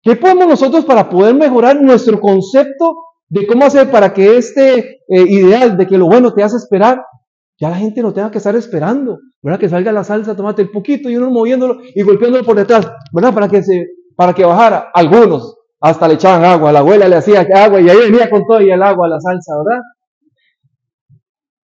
¿Qué 0.02 0.16
podemos 0.16 0.48
nosotros 0.48 0.86
para 0.86 1.10
poder 1.10 1.36
mejorar 1.36 1.82
nuestro 1.82 2.22
concepto 2.22 2.96
de 3.28 3.46
cómo 3.46 3.66
hacer 3.66 3.92
para 3.92 4.14
que 4.14 4.38
este 4.38 5.02
eh, 5.10 5.26
ideal 5.28 5.76
de 5.76 5.86
que 5.86 5.98
lo 5.98 6.06
bueno 6.06 6.34
te 6.34 6.42
hace 6.42 6.56
esperar, 6.56 7.04
ya 7.60 7.70
la 7.70 7.76
gente 7.76 8.02
no 8.02 8.14
tenga 8.14 8.32
que 8.32 8.38
estar 8.38 8.56
esperando, 8.56 9.20
¿verdad? 9.42 9.60
Que 9.60 9.68
salga 9.68 9.92
la 9.92 10.06
salsa, 10.06 10.38
tomate 10.38 10.62
el 10.62 10.72
poquito 10.72 11.10
y 11.10 11.18
uno 11.18 11.30
moviéndolo 11.30 11.82
y 11.94 12.02
golpeándolo 12.02 12.46
por 12.46 12.56
detrás, 12.56 12.90
¿verdad? 13.12 13.34
Para 13.34 13.50
que 13.50 13.62
se, 13.62 13.88
para 14.16 14.34
que 14.34 14.46
bajara. 14.46 14.90
Algunos 14.94 15.58
hasta 15.84 16.08
le 16.08 16.14
echaban 16.14 16.46
agua, 16.46 16.72
la 16.72 16.80
abuela 16.80 17.10
le 17.10 17.18
hacía 17.18 17.46
agua 17.54 17.82
y 17.82 17.90
ahí 17.90 18.10
venía 18.10 18.30
con 18.30 18.46
todo 18.46 18.62
y 18.62 18.72
el 18.72 18.82
agua, 18.82 19.10
la 19.10 19.20
salsa, 19.20 19.54
¿verdad? 19.58 19.82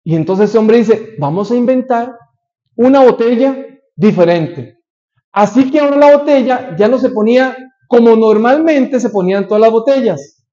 Y 0.04 0.14
entonces 0.14 0.50
ese 0.50 0.58
hombre 0.58 0.76
dice, 0.76 1.16
vamos 1.18 1.50
a 1.52 1.56
inventar 1.56 2.18
una 2.76 3.00
botella 3.00 3.56
diferente. 3.96 4.78
Así 5.32 5.72
que 5.72 5.80
ahora 5.80 5.96
la 5.96 6.18
botella 6.18 6.76
ya 6.76 6.90
no 6.90 6.98
se 6.98 7.12
ponía 7.12 7.56
como 7.88 8.18
normalmente 8.18 9.00
se 9.00 9.10
ponían 9.10 9.48
todas 9.48 9.62
las 9.62 9.72
botellas, 9.72 10.46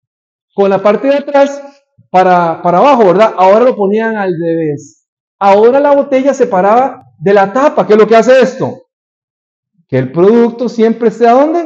con 0.54 0.70
la 0.70 0.80
parte 0.80 1.08
de 1.08 1.16
atrás 1.16 1.61
para, 2.08 2.62
para 2.62 2.78
abajo, 2.78 3.06
¿verdad? 3.06 3.35
Ahora 3.37 3.64
lo 3.64 3.75
ponían 3.75 4.16
al 4.16 4.32
revés. 4.40 5.08
Ahora 5.40 5.80
la 5.80 5.92
botella 5.92 6.32
se 6.35 6.46
paraba 6.46 7.02
de 7.18 7.35
la 7.35 7.52
tapa. 7.52 7.85
¿Qué 7.85 7.94
es 7.94 7.99
lo 7.99 8.06
que 8.06 8.14
hace 8.14 8.40
esto? 8.40 8.87
Que 9.88 9.99
el 9.99 10.12
producto 10.12 10.68
siempre 10.68 11.08
esté 11.08 11.26
a 11.26 11.32
dónde? 11.32 11.65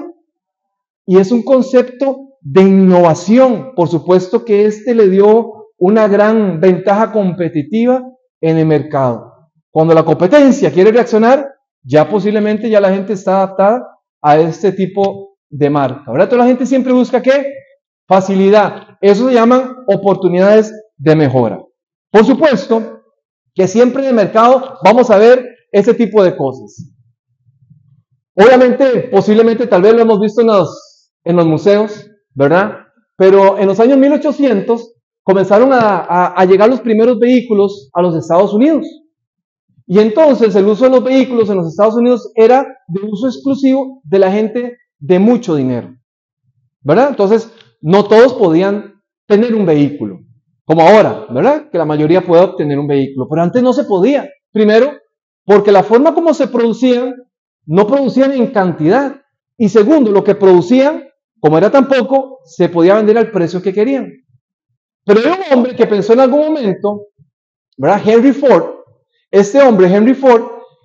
Y 1.11 1.19
es 1.19 1.33
un 1.33 1.43
concepto 1.43 2.37
de 2.41 2.63
innovación. 2.63 3.73
Por 3.75 3.89
supuesto 3.89 4.45
que 4.45 4.67
este 4.67 4.95
le 4.95 5.09
dio 5.09 5.73
una 5.77 6.07
gran 6.07 6.61
ventaja 6.61 7.11
competitiva 7.11 8.01
en 8.41 8.59
el 8.59 8.67
mercado. 8.67 9.51
Cuando 9.73 9.93
la 9.93 10.05
competencia 10.05 10.71
quiere 10.71 10.93
reaccionar, 10.93 11.49
ya 11.83 12.09
posiblemente 12.09 12.71
ya 12.71 12.81
la 12.81 12.91
gente 12.91 13.15
está 13.15 13.39
adaptada 13.39 13.89
a 14.23 14.39
este 14.39 14.71
tipo 14.71 15.37
de 15.49 15.69
marca. 15.69 16.05
Ahora 16.07 16.29
toda 16.29 16.43
la 16.43 16.49
gente 16.49 16.65
siempre 16.65 16.93
busca 16.93 17.21
qué? 17.21 17.55
Facilidad. 18.07 18.97
Eso 19.01 19.27
se 19.27 19.35
llaman 19.35 19.79
oportunidades 19.89 20.73
de 20.97 21.17
mejora. 21.17 21.61
Por 22.13 22.25
supuesto 22.25 23.01
que 23.53 23.67
siempre 23.67 24.05
en 24.05 24.11
el 24.11 24.15
mercado 24.15 24.79
vamos 24.85 25.11
a 25.11 25.19
ver 25.19 25.45
ese 25.73 25.93
tipo 25.93 26.23
de 26.23 26.37
cosas. 26.37 26.95
Obviamente, 28.37 29.09
posiblemente, 29.11 29.67
tal 29.67 29.83
vez 29.83 29.93
lo 29.93 30.03
hemos 30.03 30.21
visto 30.21 30.43
en 30.43 30.47
los, 30.47 30.90
en 31.25 31.37
los 31.37 31.47
museos, 31.47 32.11
¿verdad? 32.35 32.87
Pero 33.17 33.59
en 33.59 33.67
los 33.67 33.79
años 33.81 33.99
1800 33.99 34.95
comenzaron 35.23 35.71
a, 35.73 36.45
llegar 36.47 36.69
los 36.69 36.81
primeros 36.81 37.19
vehículos 37.19 37.91
a 37.93 38.03
los 38.03 38.17
Estados 38.17 38.53
Unidos. 38.53 38.87
Y 39.87 39.99
entonces 39.99 40.55
el 40.55 40.67
uso 40.67 40.85
de 40.85 40.91
los 40.91 41.05
vehículos 41.05 41.51
en 41.51 41.57
los 41.57 41.69
Estados 41.69 41.95
Unidos 41.97 42.33
era 42.35 42.67
de 42.89 43.01
uso 43.03 43.27
exclusivo 43.27 44.01
de 44.05 44.19
la 44.19 44.31
gente 44.31 44.79
de 44.99 45.19
mucho 45.19 45.55
dinero. 45.55 45.97
¿Verdad? 46.83 47.11
Entonces, 47.11 47.53
no 47.81 48.05
todos 48.05 48.35
podían 48.35 49.03
tener 49.27 49.55
un 49.55 49.67
vehículo, 49.67 50.21
como 50.65 50.83
ahora, 50.83 51.27
¿verdad? 51.31 51.69
Que 51.71 51.79
la 51.79 51.85
mayoría 51.85 52.23
puede 52.23 52.43
obtener 52.43 52.79
un 52.79 52.87
vehículo, 52.87 53.27
pero 53.29 53.43
antes 53.43 53.63
no 53.63 53.73
se 53.73 53.85
podía. 53.85 54.29
Primero, 54.51 54.93
porque 55.45 55.73
la 55.73 55.83
forma 55.83 56.15
como 56.15 56.33
se 56.35 56.49
producían, 56.49 57.15
no 57.67 57.87
producían 57.87 58.33
en 58.33 58.49
cantidad. 58.49 59.21
Y 59.57 59.69
segundo, 59.69 60.11
lo 60.11 60.25
que 60.25 60.35
producían, 60.35 61.10
como 61.41 61.57
era 61.57 61.71
tan 61.71 61.89
poco, 61.89 62.41
se 62.45 62.69
podía 62.69 62.97
vender 62.97 63.17
al 63.17 63.31
precio 63.31 63.63
que 63.63 63.73
querían. 63.73 64.13
Pero 65.05 65.21
hay 65.21 65.27
un 65.27 65.59
hombre 65.59 65.75
que 65.75 65.87
pensó 65.87 66.13
en 66.13 66.21
algún 66.21 66.41
momento, 66.41 67.07
¿verdad? 67.77 68.03
Henry 68.05 68.33
Ford. 68.33 68.65
Este 69.31 69.61
hombre, 69.63 69.93
Henry 69.93 70.15
Ford, 70.15 70.43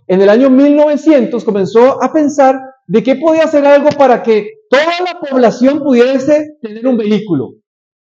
en 0.07 0.21
el 0.21 0.29
año 0.29 0.49
1900 0.49 1.43
comenzó 1.43 2.01
a 2.01 2.11
pensar 2.13 2.59
de 2.87 3.03
qué 3.03 3.15
podía 3.15 3.43
hacer 3.43 3.65
algo 3.65 3.89
para 3.89 4.23
que 4.23 4.49
toda 4.69 4.83
la 5.03 5.19
población 5.19 5.79
pudiese 5.79 6.57
tener 6.61 6.87
un 6.87 6.97
vehículo. 6.97 7.55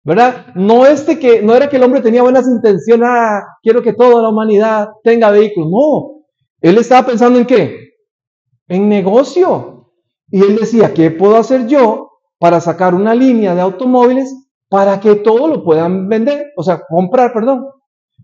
¿Verdad? 0.03 0.47
No, 0.55 0.85
este 0.87 1.19
que, 1.19 1.43
no 1.43 1.55
era 1.55 1.69
que 1.69 1.77
el 1.77 1.83
hombre 1.83 2.01
tenía 2.01 2.23
buenas 2.23 2.47
intenciones, 2.47 3.07
ah, 3.09 3.43
quiero 3.61 3.83
que 3.83 3.93
toda 3.93 4.21
la 4.21 4.29
humanidad 4.29 4.89
tenga 5.03 5.29
vehículos. 5.29 5.69
No, 5.69 6.25
él 6.59 6.77
estaba 6.79 7.05
pensando 7.05 7.37
en 7.37 7.45
qué? 7.45 7.91
En 8.67 8.89
negocio. 8.89 9.91
Y 10.31 10.41
él 10.41 10.55
decía, 10.55 10.93
¿qué 10.93 11.11
puedo 11.11 11.37
hacer 11.37 11.67
yo 11.67 12.10
para 12.41 12.59
sacar 12.59 12.95
una 12.95 13.13
línea 13.13 13.53
de 13.53 13.61
automóviles 13.61 14.35
para 14.67 14.99
que 14.99 15.13
todo 15.13 15.47
lo 15.47 15.63
puedan 15.63 16.09
vender, 16.09 16.47
o 16.57 16.63
sea, 16.63 16.81
comprar, 16.89 17.33
perdón. 17.33 17.67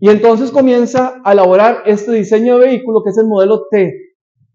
Y 0.00 0.10
entonces 0.10 0.50
comienza 0.50 1.20
a 1.24 1.32
elaborar 1.34 1.82
este 1.86 2.10
diseño 2.10 2.58
de 2.58 2.66
vehículo 2.66 3.04
que 3.04 3.10
es 3.10 3.18
el 3.18 3.28
modelo 3.28 3.66
T, 3.70 3.92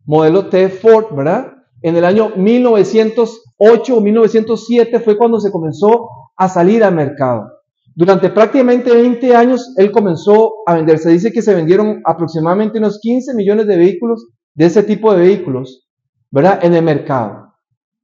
modelo 0.03 0.50
T 0.50 0.67
Ford, 0.67 1.15
¿verdad? 1.15 1.53
En 1.82 1.96
el 1.96 2.03
año 2.03 2.34
1908 2.36 3.98
o 3.98 4.01
1907 4.01 5.00
fue 5.00 5.17
cuando 5.17 5.39
se 5.39 5.50
comenzó 5.50 6.10
a 6.36 6.50
salir 6.50 6.84
al 6.84 6.93
mercado. 6.93 7.46
Durante 7.96 8.32
prácticamente 8.32 8.93
20 8.93 9.34
años 9.34 9.74
él 9.77 9.93
comenzó 9.93 10.55
a 10.65 10.75
vender. 10.75 10.98
Se 10.98 11.10
dice 11.10 11.32
que 11.32 11.41
se 11.41 11.55
vendieron 11.55 12.01
aproximadamente 12.03 12.79
unos 12.79 13.00
15 13.00 13.34
millones 13.34 13.67
de 13.67 13.77
vehículos, 13.77 14.27
de 14.55 14.65
ese 14.65 14.84
tipo 14.84 15.13
de 15.13 15.20
vehículos, 15.20 15.88
¿verdad? 16.32 16.60
En 16.65 16.74
el 16.74 16.84
mercado. 16.84 17.53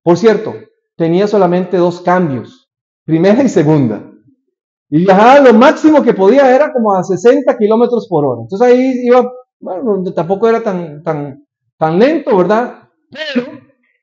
Por 0.03 0.15
cierto, 0.15 0.53
tenía 0.99 1.27
solamente 1.27 1.77
dos 1.77 2.01
cambios 2.01 2.69
primera 3.09 3.41
y 3.41 3.49
segunda. 3.49 4.03
Y 4.87 4.99
viajaba 4.99 5.39
lo 5.39 5.53
máximo 5.53 6.03
que 6.03 6.13
podía, 6.13 6.53
era 6.53 6.71
como 6.71 6.93
a 6.93 7.03
60 7.03 7.57
kilómetros 7.57 8.07
por 8.07 8.23
hora. 8.23 8.41
Entonces 8.43 8.67
ahí 8.67 8.93
iba, 9.03 9.31
bueno, 9.59 10.03
tampoco 10.13 10.47
era 10.47 10.61
tan, 10.61 11.01
tan, 11.01 11.43
tan 11.77 11.97
lento, 11.97 12.37
¿verdad? 12.37 12.87
Pero, 13.09 13.47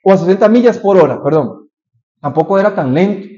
o 0.03 0.12
a 0.12 0.17
60 0.17 0.49
millas 0.49 0.79
por 0.79 0.97
hora, 0.97 1.23
perdón. 1.23 1.69
Tampoco 2.21 2.59
era 2.59 2.75
tan 2.75 2.93
lento. 2.93 3.29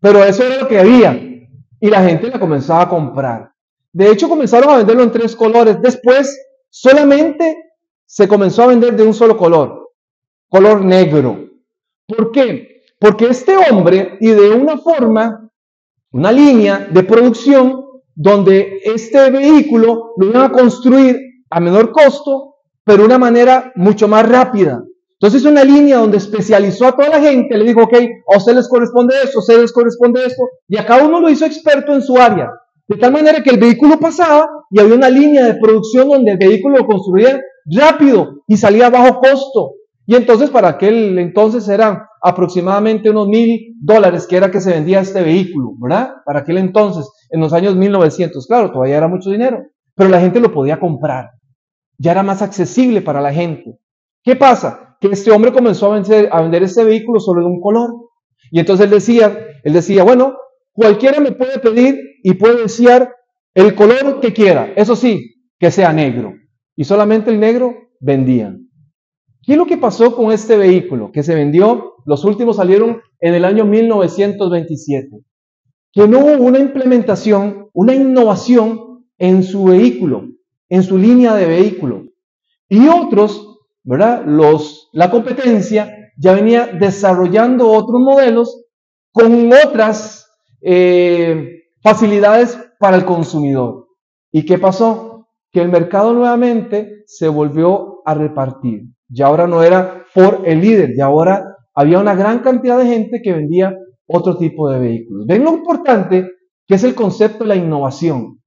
Pero 0.00 0.24
eso 0.24 0.44
era 0.44 0.62
lo 0.62 0.68
que 0.68 0.78
había. 0.78 1.12
Y 1.12 1.88
la 1.90 2.02
gente 2.02 2.28
la 2.28 2.40
comenzaba 2.40 2.82
a 2.82 2.88
comprar. 2.88 3.52
De 3.92 4.10
hecho, 4.10 4.30
comenzaron 4.30 4.70
a 4.70 4.78
venderlo 4.78 5.02
en 5.02 5.12
tres 5.12 5.36
colores. 5.36 5.78
Después, 5.82 6.38
solamente 6.70 7.74
se 8.06 8.26
comenzó 8.26 8.62
a 8.62 8.68
vender 8.68 8.96
de 8.96 9.02
un 9.02 9.12
solo 9.12 9.36
color. 9.36 9.90
Color 10.48 10.82
negro. 10.86 11.50
¿Por 12.06 12.32
qué? 12.32 12.72
Porque 13.02 13.26
este 13.26 13.56
hombre, 13.56 14.16
y 14.20 14.28
de 14.28 14.50
una 14.50 14.78
forma, 14.78 15.50
una 16.12 16.30
línea 16.30 16.86
de 16.88 17.02
producción, 17.02 17.84
donde 18.14 18.78
este 18.84 19.28
vehículo 19.28 20.12
lo 20.16 20.26
iban 20.28 20.44
a 20.44 20.52
construir 20.52 21.18
a 21.50 21.58
menor 21.58 21.90
costo, 21.90 22.54
pero 22.84 22.98
de 22.98 23.06
una 23.06 23.18
manera 23.18 23.72
mucho 23.74 24.06
más 24.06 24.28
rápida. 24.28 24.84
Entonces 25.14 25.44
una 25.44 25.64
línea 25.64 25.98
donde 25.98 26.18
especializó 26.18 26.86
a 26.86 26.92
toda 26.92 27.08
la 27.08 27.20
gente, 27.20 27.58
le 27.58 27.64
dijo, 27.64 27.82
ok, 27.82 27.94
a 28.32 28.36
usted 28.36 28.54
les 28.54 28.68
corresponde 28.68 29.16
esto, 29.24 29.38
a 29.38 29.40
usted 29.40 29.60
les 29.60 29.72
corresponde 29.72 30.24
esto, 30.24 30.42
y 30.68 30.76
a 30.76 30.86
cada 30.86 31.04
uno 31.04 31.20
lo 31.20 31.28
hizo 31.28 31.44
experto 31.44 31.92
en 31.94 32.02
su 32.02 32.16
área. 32.18 32.52
De 32.86 32.98
tal 32.98 33.12
manera 33.12 33.42
que 33.42 33.50
el 33.50 33.58
vehículo 33.58 33.98
pasaba 33.98 34.46
y 34.70 34.78
había 34.78 34.94
una 34.94 35.10
línea 35.10 35.46
de 35.46 35.60
producción 35.60 36.08
donde 36.08 36.32
el 36.32 36.38
vehículo 36.38 36.78
lo 36.78 36.86
construía 36.86 37.40
rápido 37.66 38.44
y 38.46 38.56
salía 38.56 38.86
a 38.86 38.90
bajo 38.90 39.18
costo. 39.18 39.72
Y 40.06 40.14
entonces 40.14 40.50
para 40.50 40.68
aquel 40.68 41.18
entonces 41.18 41.68
eran 41.68 41.98
aproximadamente 42.22 43.10
unos 43.10 43.26
mil 43.26 43.74
dólares 43.80 44.26
que 44.28 44.36
era 44.36 44.50
que 44.50 44.60
se 44.60 44.70
vendía 44.70 45.00
este 45.00 45.22
vehículo, 45.22 45.72
¿verdad? 45.80 46.14
Para 46.24 46.40
aquel 46.40 46.58
entonces, 46.58 47.10
en 47.30 47.40
los 47.40 47.52
años 47.52 47.74
1900, 47.74 48.46
claro, 48.46 48.70
todavía 48.70 48.96
era 48.96 49.08
mucho 49.08 49.30
dinero, 49.30 49.64
pero 49.94 50.08
la 50.08 50.20
gente 50.20 50.38
lo 50.38 50.52
podía 50.52 50.78
comprar. 50.78 51.30
Ya 51.98 52.12
era 52.12 52.22
más 52.22 52.40
accesible 52.40 53.02
para 53.02 53.20
la 53.20 53.32
gente. 53.32 53.76
¿Qué 54.22 54.36
pasa? 54.36 54.96
Que 55.00 55.08
este 55.08 55.32
hombre 55.32 55.52
comenzó 55.52 55.90
a 55.90 55.94
vender, 55.94 56.28
a 56.30 56.42
vender 56.42 56.62
este 56.62 56.84
vehículo 56.84 57.18
solo 57.18 57.40
de 57.40 57.48
un 57.48 57.60
color. 57.60 57.90
Y 58.52 58.60
entonces 58.60 58.88
decía, 58.88 59.36
él 59.64 59.72
decía, 59.72 60.04
bueno, 60.04 60.36
cualquiera 60.72 61.20
me 61.20 61.32
puede 61.32 61.58
pedir 61.58 61.98
y 62.22 62.34
puede 62.34 62.62
desear 62.62 63.12
el 63.54 63.74
color 63.74 64.20
que 64.20 64.32
quiera. 64.32 64.72
Eso 64.76 64.94
sí, 64.94 65.34
que 65.58 65.72
sea 65.72 65.92
negro. 65.92 66.34
Y 66.76 66.84
solamente 66.84 67.30
el 67.30 67.40
negro 67.40 67.74
vendían. 68.00 68.68
¿Qué 69.42 69.52
es 69.52 69.58
lo 69.58 69.66
que 69.66 69.76
pasó 69.76 70.14
con 70.14 70.30
este 70.30 70.56
vehículo 70.56 71.10
que 71.10 71.24
se 71.24 71.34
vendió? 71.34 71.91
Los 72.04 72.24
últimos 72.24 72.56
salieron 72.56 73.00
en 73.20 73.34
el 73.34 73.44
año 73.44 73.64
1927. 73.64 75.08
Que 75.92 76.08
no 76.08 76.20
hubo 76.20 76.44
una 76.44 76.58
implementación, 76.58 77.68
una 77.72 77.94
innovación 77.94 79.06
en 79.18 79.42
su 79.42 79.64
vehículo, 79.64 80.28
en 80.68 80.82
su 80.82 80.98
línea 80.98 81.34
de 81.34 81.46
vehículo. 81.46 82.04
Y 82.68 82.88
otros, 82.88 83.60
¿verdad? 83.84 84.24
Los, 84.26 84.88
la 84.92 85.10
competencia 85.10 86.12
ya 86.16 86.32
venía 86.32 86.66
desarrollando 86.66 87.70
otros 87.70 88.00
modelos 88.00 88.64
con 89.12 89.50
otras 89.52 90.30
eh, 90.62 91.64
facilidades 91.82 92.58
para 92.78 92.96
el 92.96 93.04
consumidor. 93.04 93.88
¿Y 94.30 94.44
qué 94.46 94.58
pasó? 94.58 95.28
Que 95.50 95.60
el 95.60 95.68
mercado 95.68 96.14
nuevamente 96.14 97.04
se 97.06 97.28
volvió 97.28 98.00
a 98.06 98.14
repartir. 98.14 98.84
Ya 99.08 99.26
ahora 99.26 99.46
no 99.46 99.62
era 99.62 100.04
Ford 100.12 100.42
el 100.46 100.60
líder, 100.60 100.94
ya 100.96 101.06
ahora 101.06 101.51
había 101.74 101.98
una 101.98 102.14
gran 102.14 102.40
cantidad 102.40 102.78
de 102.78 102.86
gente 102.86 103.22
que 103.22 103.32
vendía 103.32 103.74
otro 104.06 104.36
tipo 104.36 104.70
de 104.70 104.78
vehículos. 104.78 105.26
Ven 105.26 105.44
lo 105.44 105.52
importante 105.54 106.30
que 106.66 106.74
es 106.74 106.84
el 106.84 106.94
concepto 106.94 107.44
de 107.44 107.48
la 107.48 107.56
innovación. 107.56 108.40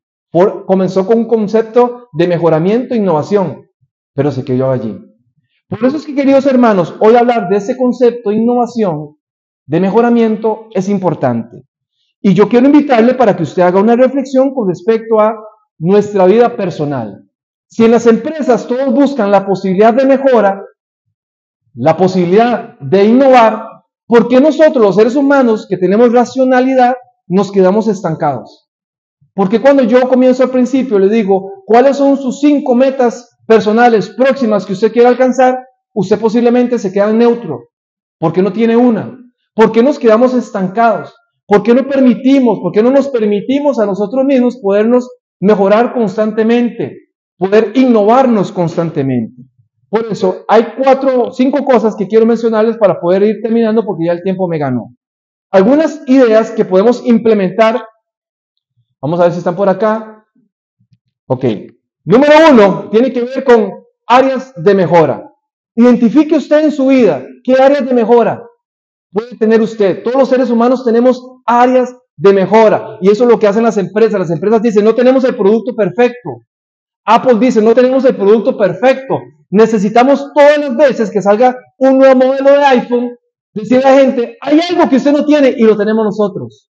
Comenzó 0.68 1.08
con 1.08 1.20
un 1.20 1.28
concepto 1.28 2.10
de 2.12 2.28
mejoramiento 2.28 2.94
e 2.94 2.98
innovación, 2.98 3.68
pero 4.14 4.32
se 4.32 4.44
quedó 4.44 4.72
allí. 4.72 4.98
Por 5.70 5.84
eso 5.86 5.98
es 5.98 6.06
que, 6.06 6.14
queridos 6.14 6.46
hermanos, 6.46 6.96
hoy 7.00 7.16
hablar 7.16 7.50
de 7.50 7.58
ese 7.58 7.78
concepto 7.78 8.30
de 8.30 8.36
innovación, 8.36 9.16
de 9.66 9.80
mejoramiento, 9.80 10.68
es 10.74 10.90
importante. 10.90 11.64
Y 12.22 12.34
yo 12.34 12.50
quiero 12.50 12.68
invitarle 12.68 13.14
para 13.14 13.36
que 13.36 13.44
usted 13.44 13.64
haga 13.64 13.80
una 13.80 13.96
reflexión 13.96 14.54
con 14.54 14.68
respecto 14.68 15.20
a 15.20 15.36
nuestra 15.80 16.26
vida 16.26 16.56
personal. 16.56 17.24
Si 17.68 17.86
en 17.86 17.92
las 17.92 18.06
empresas 18.06 18.68
todos 18.68 18.94
buscan 18.94 19.32
la 19.32 19.46
posibilidad 19.46 19.94
de 19.94 20.06
mejora, 20.06 20.62
la 21.76 21.98
posibilidad 21.98 22.80
de 22.80 23.06
innovar, 23.06 23.68
¿por 24.08 24.28
qué 24.28 24.40
nosotros 24.40 24.84
los 24.84 24.96
seres 24.96 25.16
humanos 25.16 25.68
que 25.70 25.78
tenemos 25.78 26.12
racionalidad 26.12 26.96
nos 27.28 27.52
quedamos 27.52 27.88
estancados? 27.88 28.70
Porque 29.34 29.60
cuando 29.60 29.84
yo 29.84 30.08
comienzo 30.08 30.44
al 30.44 30.52
principio 30.52 30.98
le 30.98 31.10
digo, 31.10 31.64
¿cuáles 31.66 31.98
son 31.98 32.18
sus 32.18 32.40
cinco 32.40 32.74
metas 32.76 33.38
personales 33.46 34.10
próximas 34.10 34.66
que 34.66 34.74
usted 34.74 34.94
quiere 34.94 35.10
alcanzar? 35.10 35.60
Usted 35.94 36.18
posiblemente 36.20 36.80
se 36.80 36.94
queda 36.94 37.12
neutro, 37.12 37.70
porque 38.18 38.42
no 38.42 38.54
tiene 38.54 38.78
una. 38.78 39.18
¿Por 39.54 39.72
qué 39.74 39.84
nos 39.84 40.00
quedamos 40.00 40.34
estancados? 40.34 41.14
¿Por 41.46 41.64
qué 41.64 41.74
no 41.74 41.86
permitimos, 41.88 42.60
por 42.60 42.72
qué 42.72 42.82
no 42.82 42.92
nos 42.92 43.10
permitimos 43.10 43.80
a 43.80 43.86
nosotros 43.86 44.24
mismos 44.26 44.58
podernos 44.62 45.10
mejorar 45.40 45.94
constantemente, 45.94 47.10
poder 47.38 47.74
innovarnos 47.76 48.52
constantemente? 48.54 49.44
Por 49.96 50.12
eso 50.12 50.44
hay 50.50 50.74
cuatro, 50.78 51.32
cinco 51.32 51.64
cosas 51.64 51.96
que 51.96 52.06
quiero 52.06 52.26
mencionarles 52.26 52.76
para 52.78 53.00
poder 53.00 53.24
ir 53.24 53.38
terminando 53.42 53.86
porque 53.86 54.08
ya 54.08 54.12
el 54.12 54.24
tiempo 54.24 54.46
me 54.46 54.58
ganó. 54.58 54.94
Algunas 55.50 56.02
ideas 56.08 56.52
que 56.52 56.66
podemos 56.66 57.06
implementar. 57.06 57.82
Vamos 59.02 59.22
a 59.22 59.24
ver 59.24 59.32
si 59.32 59.38
están 59.38 59.56
por 59.56 59.70
acá. 59.70 60.26
Ok. 61.28 61.46
Número 62.04 62.34
uno, 62.52 62.90
tiene 62.90 63.14
que 63.14 63.24
ver 63.24 63.46
con 63.46 63.72
áreas 64.06 64.54
de 64.58 64.76
mejora. 64.76 65.32
Identifique 65.76 66.36
usted 66.36 66.66
en 66.66 66.72
su 66.74 66.88
vida 66.88 67.26
qué 67.46 67.54
áreas 67.54 67.86
de 67.86 67.94
mejora 67.94 68.44
puede 69.14 69.38
tener 69.38 69.62
usted. 69.62 70.04
Todos 70.04 70.18
los 70.18 70.28
seres 70.28 70.50
humanos 70.50 70.84
tenemos 70.84 71.26
áreas 71.46 71.96
de 72.18 72.34
mejora. 72.34 72.98
Y 73.00 73.12
eso 73.12 73.24
es 73.24 73.30
lo 73.30 73.40
que 73.40 73.48
hacen 73.48 73.64
las 73.64 73.78
empresas. 73.78 74.20
Las 74.20 74.32
empresas 74.32 74.62
dicen, 74.62 74.84
no 74.84 74.94
tenemos 74.94 75.24
el 75.24 75.38
producto 75.38 75.74
perfecto. 75.74 76.42
Apple 77.06 77.36
dice, 77.40 77.62
no 77.62 77.74
tenemos 77.74 78.04
el 78.06 78.16
producto 78.16 78.58
perfecto. 78.58 79.20
Necesitamos 79.52 80.32
todas 80.34 80.58
las 80.58 80.76
veces 80.76 81.12
que 81.12 81.22
salga 81.22 81.56
un 81.78 82.00
nuevo 82.00 82.16
modelo 82.16 82.52
de 82.52 82.66
iPhone, 82.66 83.16
decir 83.54 83.86
a 83.86 83.92
la 83.92 84.00
gente, 84.00 84.38
hay 84.42 84.60
algo 84.70 84.90
que 84.90 84.96
usted 84.96 85.12
no 85.12 85.24
tiene 85.24 85.54
y 85.56 85.64
lo 85.64 85.78
tenemos 85.78 86.04
nosotros. 86.04 86.70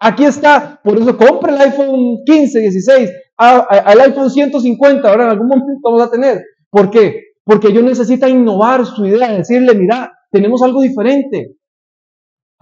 Aquí 0.00 0.24
está, 0.24 0.80
por 0.82 0.98
eso 0.98 1.16
compre 1.16 1.52
el 1.52 1.60
iPhone 1.60 2.18
15, 2.26 2.58
16, 2.58 3.10
al 3.36 4.00
iPhone 4.00 4.30
150, 4.30 5.08
ahora 5.08 5.24
en 5.24 5.30
algún 5.30 5.48
momento 5.48 5.80
vamos 5.84 6.02
a 6.02 6.10
tener. 6.10 6.42
¿Por 6.70 6.90
qué? 6.90 7.20
Porque 7.44 7.68
ellos 7.68 7.84
necesitan 7.84 8.30
innovar 8.30 8.84
su 8.86 9.06
idea, 9.06 9.32
decirle, 9.32 9.74
mira, 9.74 10.12
tenemos 10.30 10.62
algo 10.62 10.82
diferente. 10.82 11.56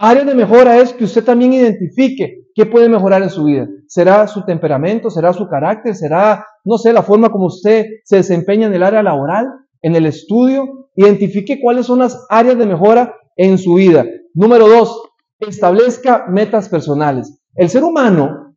Área 0.01 0.23
de 0.23 0.33
mejora 0.33 0.77
es 0.77 0.93
que 0.93 1.03
usted 1.03 1.25
también 1.25 1.51
identifique 1.51 2.45
qué 2.55 2.65
puede 2.65 2.87
mejorar 2.87 3.21
en 3.21 3.29
su 3.29 3.43
vida. 3.43 3.67
¿Será 3.85 4.25
su 4.27 4.45
temperamento? 4.45 5.09
¿Será 5.09 5.33
su 5.33 5.45
carácter? 5.49 5.93
¿Será, 5.93 6.45
no 6.63 6.77
sé, 6.77 6.93
la 6.93 7.03
forma 7.03 7.29
como 7.29 7.47
usted 7.47 7.85
se 8.05 8.15
desempeña 8.15 8.67
en 8.67 8.73
el 8.73 8.83
área 8.83 9.03
laboral, 9.03 9.47
en 9.81 9.97
el 9.97 10.05
estudio? 10.05 10.89
Identifique 10.95 11.59
cuáles 11.61 11.85
son 11.85 11.99
las 11.99 12.25
áreas 12.29 12.57
de 12.57 12.65
mejora 12.65 13.13
en 13.35 13.57
su 13.57 13.73
vida. 13.73 14.05
Número 14.33 14.69
dos, 14.69 15.03
establezca 15.37 16.27
metas 16.29 16.69
personales. 16.69 17.37
El 17.55 17.69
ser 17.69 17.83
humano, 17.83 18.55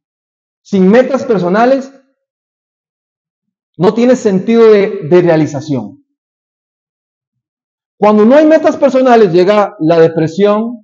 sin 0.63 0.89
metas 0.89 1.25
personales, 1.25 1.93
no 3.77 3.95
tiene 3.95 4.15
sentido 4.15 4.71
de, 4.71 5.09
de 5.11 5.23
realización. 5.23 6.05
Cuando 7.99 8.25
no 8.25 8.37
hay 8.37 8.47
metas 8.47 8.77
personales 8.77 9.33
llega 9.33 9.75
la 9.81 9.99
depresión, 9.99 10.82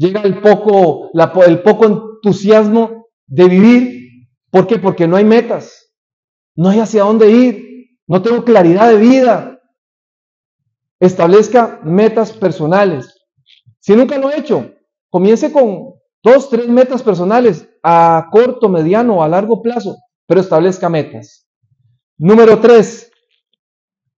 llega 0.00 0.22
el 0.22 0.40
poco, 0.40 1.10
el 1.46 1.62
poco 1.62 1.84
entusiasmo 1.84 3.06
de 3.26 3.48
vivir. 3.48 4.28
¿Por 4.50 4.66
qué? 4.66 4.78
Porque 4.78 5.06
no 5.06 5.16
hay 5.16 5.24
metas, 5.24 5.92
no 6.56 6.70
hay 6.70 6.80
hacia 6.80 7.04
dónde 7.04 7.30
ir, 7.30 7.98
no 8.08 8.22
tengo 8.22 8.42
claridad 8.42 8.88
de 8.88 8.96
vida. 8.96 9.60
Establezca 10.98 11.80
metas 11.84 12.32
personales. 12.32 13.14
Si 13.78 13.94
nunca 13.94 14.16
lo 14.16 14.30
he 14.30 14.38
hecho, 14.38 14.72
comience 15.10 15.52
con 15.52 15.94
dos, 16.22 16.48
tres 16.48 16.66
metas 16.68 17.02
personales 17.02 17.68
a 17.82 18.26
corto, 18.32 18.70
mediano 18.70 19.16
o 19.16 19.22
a 19.22 19.28
largo 19.28 19.60
plazo, 19.60 19.96
pero 20.26 20.40
establezca 20.40 20.88
metas. 20.88 21.46
Número 22.16 22.58
tres, 22.58 23.12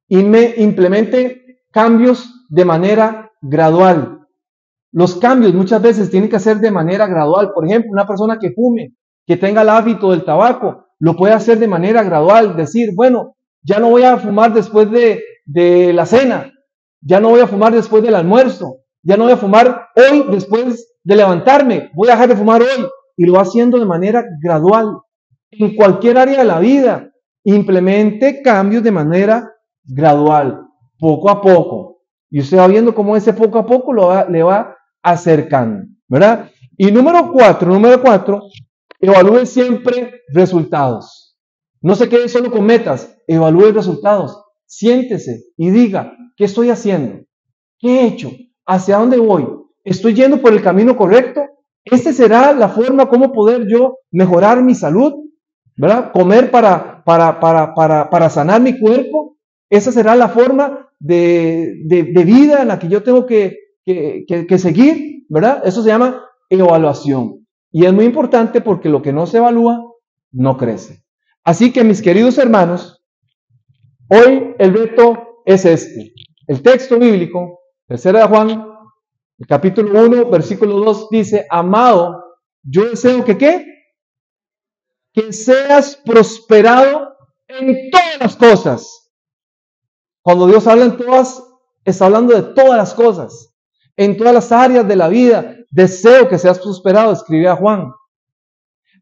implemente 0.09 1.65
cambios 1.73 2.47
de 2.49 2.65
manera 2.65 3.33
gradual. 3.41 4.22
Los 4.93 5.17
cambios 5.17 5.55
muchas 5.55 5.81
veces 5.81 6.11
tienen 6.11 6.29
que 6.29 6.37
hacer 6.37 6.59
de 6.59 6.71
manera 6.71 7.07
gradual. 7.07 7.51
Por 7.55 7.67
ejemplo, 7.67 7.91
una 7.91 8.07
persona 8.07 8.39
que 8.39 8.53
fume, 8.53 8.95
que 9.27 9.39
tenga 9.39 9.63
el 9.63 9.71
hábito 9.71 10.11
del 10.11 10.25
tabaco, 10.25 10.85
lo 10.99 11.17
puede 11.17 11.33
hacer 11.33 11.59
de 11.59 11.67
manera 11.67 12.03
gradual. 12.03 12.55
Decir, 12.55 12.91
bueno, 12.95 13.35
ya 13.63 13.79
no 13.79 13.89
voy 13.89 14.03
a 14.03 14.19
fumar 14.19 14.53
después 14.53 14.91
de, 14.91 15.23
de 15.47 15.93
la 15.95 16.05
cena, 16.05 16.53
ya 17.01 17.21
no 17.21 17.31
voy 17.31 17.41
a 17.41 17.47
fumar 17.47 17.73
después 17.73 18.03
del 18.03 18.15
almuerzo, 18.15 18.81
ya 19.03 19.17
no 19.17 19.25
voy 19.25 19.33
a 19.33 19.39
fumar 19.39 19.89
hoy 19.97 20.27
después 20.31 20.95
de 21.03 21.17
levantarme, 21.17 21.91
voy 21.95 22.09
a 22.09 22.13
dejar 22.13 22.29
de 22.29 22.37
fumar 22.37 22.61
hoy. 22.61 22.87
Y 23.17 23.25
lo 23.25 23.35
va 23.35 23.43
haciendo 23.43 23.79
de 23.79 23.87
manera 23.87 24.25
gradual. 24.43 24.99
En 25.51 25.75
cualquier 25.75 26.19
área 26.19 26.39
de 26.39 26.45
la 26.45 26.59
vida, 26.61 27.11
implemente 27.45 28.41
cambios 28.43 28.83
de 28.83 28.91
manera 28.91 29.53
gradual, 29.85 30.67
poco 30.99 31.31
a 31.31 31.41
poco. 31.41 32.01
Y 32.31 32.41
usted 32.41 32.59
va 32.59 32.67
viendo 32.67 32.95
cómo 32.95 33.17
ese 33.17 33.35
poco 33.35 33.59
a 33.59 33.67
poco 33.67 33.93
lo 33.93 34.29
le 34.31 34.43
va 34.43 34.72
acercando, 35.03 35.87
¿verdad? 36.09 36.51
Y 36.77 36.91
número 36.91 37.31
cuatro, 37.33 37.73
número 37.73 38.01
cuatro, 38.01 38.43
evalúe 39.01 39.45
siempre 39.47 40.23
resultados. 40.33 41.37
No 41.81 41.95
se 41.95 42.09
quede 42.09 42.29
solo 42.29 42.51
con 42.51 42.65
metas, 42.65 43.17
evalúe 43.27 43.73
resultados. 43.73 44.41
Siéntese 44.67 45.45
y 45.57 45.71
diga, 45.71 46.17
¿qué 46.37 46.45
estoy 46.45 46.71
haciendo? 46.71 47.25
¿Qué 47.79 48.01
he 48.01 48.07
hecho? 48.07 48.31
¿Hacia 48.65 48.99
dónde 48.99 49.19
voy? 49.19 49.47
¿Estoy 49.85 50.15
yendo 50.15 50.41
por 50.41 50.53
el 50.53 50.63
camino 50.63 50.97
correcto? 50.97 51.43
¿Esta 51.85 52.13
será 52.13 52.53
la 52.53 52.69
forma 52.69 53.09
como 53.09 53.33
poder 53.33 53.67
yo 53.69 53.99
mejorar 54.13 54.63
mi 54.63 54.75
salud? 54.75 55.15
¿Verdad? 55.77 56.13
Comer 56.13 56.51
para, 56.51 57.03
para, 57.05 57.41
para, 57.41 57.75
para, 57.75 58.09
para 58.09 58.31
sanar 58.31 58.61
mi 58.61 58.79
cuerpo. 58.79 59.37
Esa 59.69 59.91
será 59.91 60.15
la 60.15 60.29
forma 60.29 60.89
de, 61.01 61.83
de 61.87 62.25
vida 62.25 62.63
en 62.63 62.69
la 62.69 62.79
que 62.79 62.89
yo 62.89 63.03
tengo 63.03 63.27
que, 63.27 63.62
que, 63.85 64.59
seguir, 64.59 65.27
¿verdad? 65.29 65.63
Eso 65.65 65.83
se 65.83 65.89
llama 65.89 66.25
evaluación. 66.49 67.47
Y 67.71 67.87
es 67.87 67.93
muy 67.93 68.05
importante 68.05 68.61
porque 68.61 68.89
lo 68.89 69.03
que 69.03 69.13
no 69.13 69.27
se 69.27 69.39
evalúa 69.39 69.81
no 70.31 70.57
crece. 70.57 71.05
Así 71.45 71.73
que 71.73 71.85
mis 71.85 72.03
queridos 72.03 72.39
hermanos, 72.39 73.03
hoy 74.09 74.55
el 74.59 74.75
reto 74.75 75.43
es 75.45 75.65
este. 75.65 76.13
El 76.47 76.63
texto 76.63 76.99
bíblico, 76.99 77.61
tercera 77.87 78.21
de 78.21 78.29
Juan, 78.29 78.67
el 79.39 79.47
capítulo 79.47 80.05
1, 80.05 80.31
versículo 80.31 80.79
2 80.81 81.09
dice, 81.11 81.47
amado, 81.51 82.23
yo 82.63 82.91
deseo 82.91 83.25
que 83.25 83.39
qué? 83.39 83.67
Que 85.13 85.33
seas 85.33 85.97
prosperado 86.05 87.17
en 87.49 87.91
todas 87.91 88.21
las 88.21 88.37
cosas. 88.37 89.13
Cuando 90.23 90.47
Dios 90.47 90.67
habla 90.67 90.85
en 90.85 90.97
todas, 90.97 91.43
está 91.85 92.07
hablando 92.07 92.35
de 92.35 92.55
todas 92.55 92.77
las 92.77 92.95
cosas 92.95 93.52
en 93.97 94.17
todas 94.17 94.35
las 94.35 94.53
áreas 94.53 94.87
de 94.87 94.97
la 94.97 95.09
vida. 95.09 95.57
Deseo 95.71 96.29
que 96.29 96.39
seas 96.39 96.59
prosperado, 96.59 97.13
escribe 97.13 97.49
a 97.49 97.57
Juan. 97.57 97.93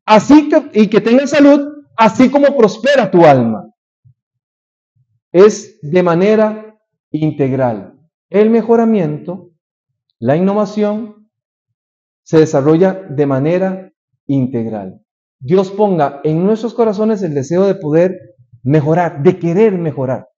Así 0.05 0.49
que, 0.49 0.71
y 0.73 0.89
que 0.89 1.01
tengas 1.01 1.31
salud, 1.31 1.61
así 1.97 2.31
como 2.31 2.57
prospera 2.57 3.11
tu 3.11 3.25
alma. 3.25 3.73
Es 5.33 5.79
de 5.83 6.03
manera 6.03 6.79
integral. 7.11 7.99
El 8.29 8.51
mejoramiento, 8.51 9.51
la 10.19 10.37
innovación, 10.37 11.31
se 12.23 12.39
desarrolla 12.39 12.95
de 13.09 13.27
manera 13.27 13.93
integral. 14.27 15.01
Dios 15.41 15.71
ponga 15.71 16.21
en 16.23 16.45
nuestros 16.45 16.75
corazones 16.75 17.23
el 17.23 17.35
deseo 17.35 17.67
de 17.67 17.75
poder 17.75 18.37
mejorar, 18.63 19.23
de 19.23 19.39
querer 19.39 19.79
mejorar, 19.79 20.29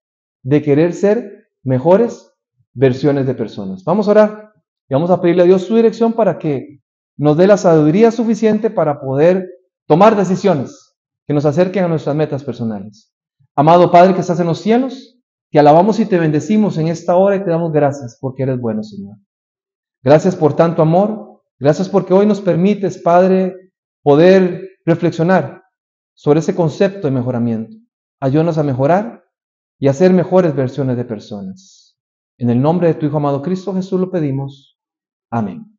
de 0.43 0.63
querer 0.63 0.95
ser 0.95 1.49
mejores 1.63 2.32
versiones 2.75 3.27
de 3.27 3.35
personas. 3.35 3.85
Vamos 3.85 4.09
a 4.09 4.13
orar 4.13 4.53
y 4.89 4.95
vamos 4.95 5.11
a 5.11 5.21
pedirle 5.21 5.43
a 5.43 5.47
Dios 5.47 5.63
su 5.63 5.77
dirección 5.77 6.13
para 6.13 6.39
que 6.39 6.81
nos 7.17 7.37
dé 7.37 7.47
la 7.47 7.57
sabiduría 7.57 8.11
suficiente 8.11 8.71
para 8.71 9.01
poder 9.01 9.49
tomar 9.87 10.17
decisiones 10.17 10.97
que 11.27 11.35
nos 11.35 11.45
acerquen 11.45 11.85
a 11.85 11.89
nuestras 11.89 12.17
metas 12.17 12.43
personales. 12.43 13.13
Amado 13.55 13.91
Padre 13.91 14.15
que 14.15 14.21
estás 14.21 14.41
en 14.41 14.47
los 14.47 14.61
cielos, 14.61 15.19
te 15.51 15.59
alabamos 15.59 16.01
y 16.01 16.07
te 16.07 16.19
bendecimos 16.19 16.79
en 16.79 16.89
esta 16.89 17.17
hora 17.17 17.37
y 17.37 17.45
te 17.45 17.51
damos 17.51 17.73
gracias 17.73 18.17
porque 18.21 18.45
eres 18.45 18.59
bueno, 18.59 18.83
Señor. 18.83 19.17
Gracias 20.03 20.35
por 20.35 20.57
tanto 20.57 20.83
amor. 20.83 21.43
Gracias 21.59 21.89
porque 21.89 22.13
hoy 22.15 22.27
nos 22.27 22.41
permites, 22.41 22.99
Padre, 22.99 23.55
poder 24.03 24.71
reflexionar 24.85 25.63
sobre 26.15 26.41
ese 26.41 26.55
concepto 26.55 27.07
de 27.07 27.13
mejoramiento. 27.13 27.77
Ayúdanos 28.19 28.59
a 28.59 28.63
mejorar 28.63 29.25
y 29.79 29.89
a 29.89 29.93
ser 29.93 30.13
mejores 30.13 30.55
versiones 30.57 30.97
de 30.97 31.05
personas. 31.05 31.82
En 32.39 32.51
el 32.51 32.61
nombre 32.61 32.89
de 32.89 32.95
tu 32.95 33.07
Hijo 33.07 33.19
amado 33.19 33.43
Cristo 33.43 33.75
Jesús 33.75 34.01
lo 34.01 34.11
pedimos. 34.11 34.79
Amén. 35.31 35.72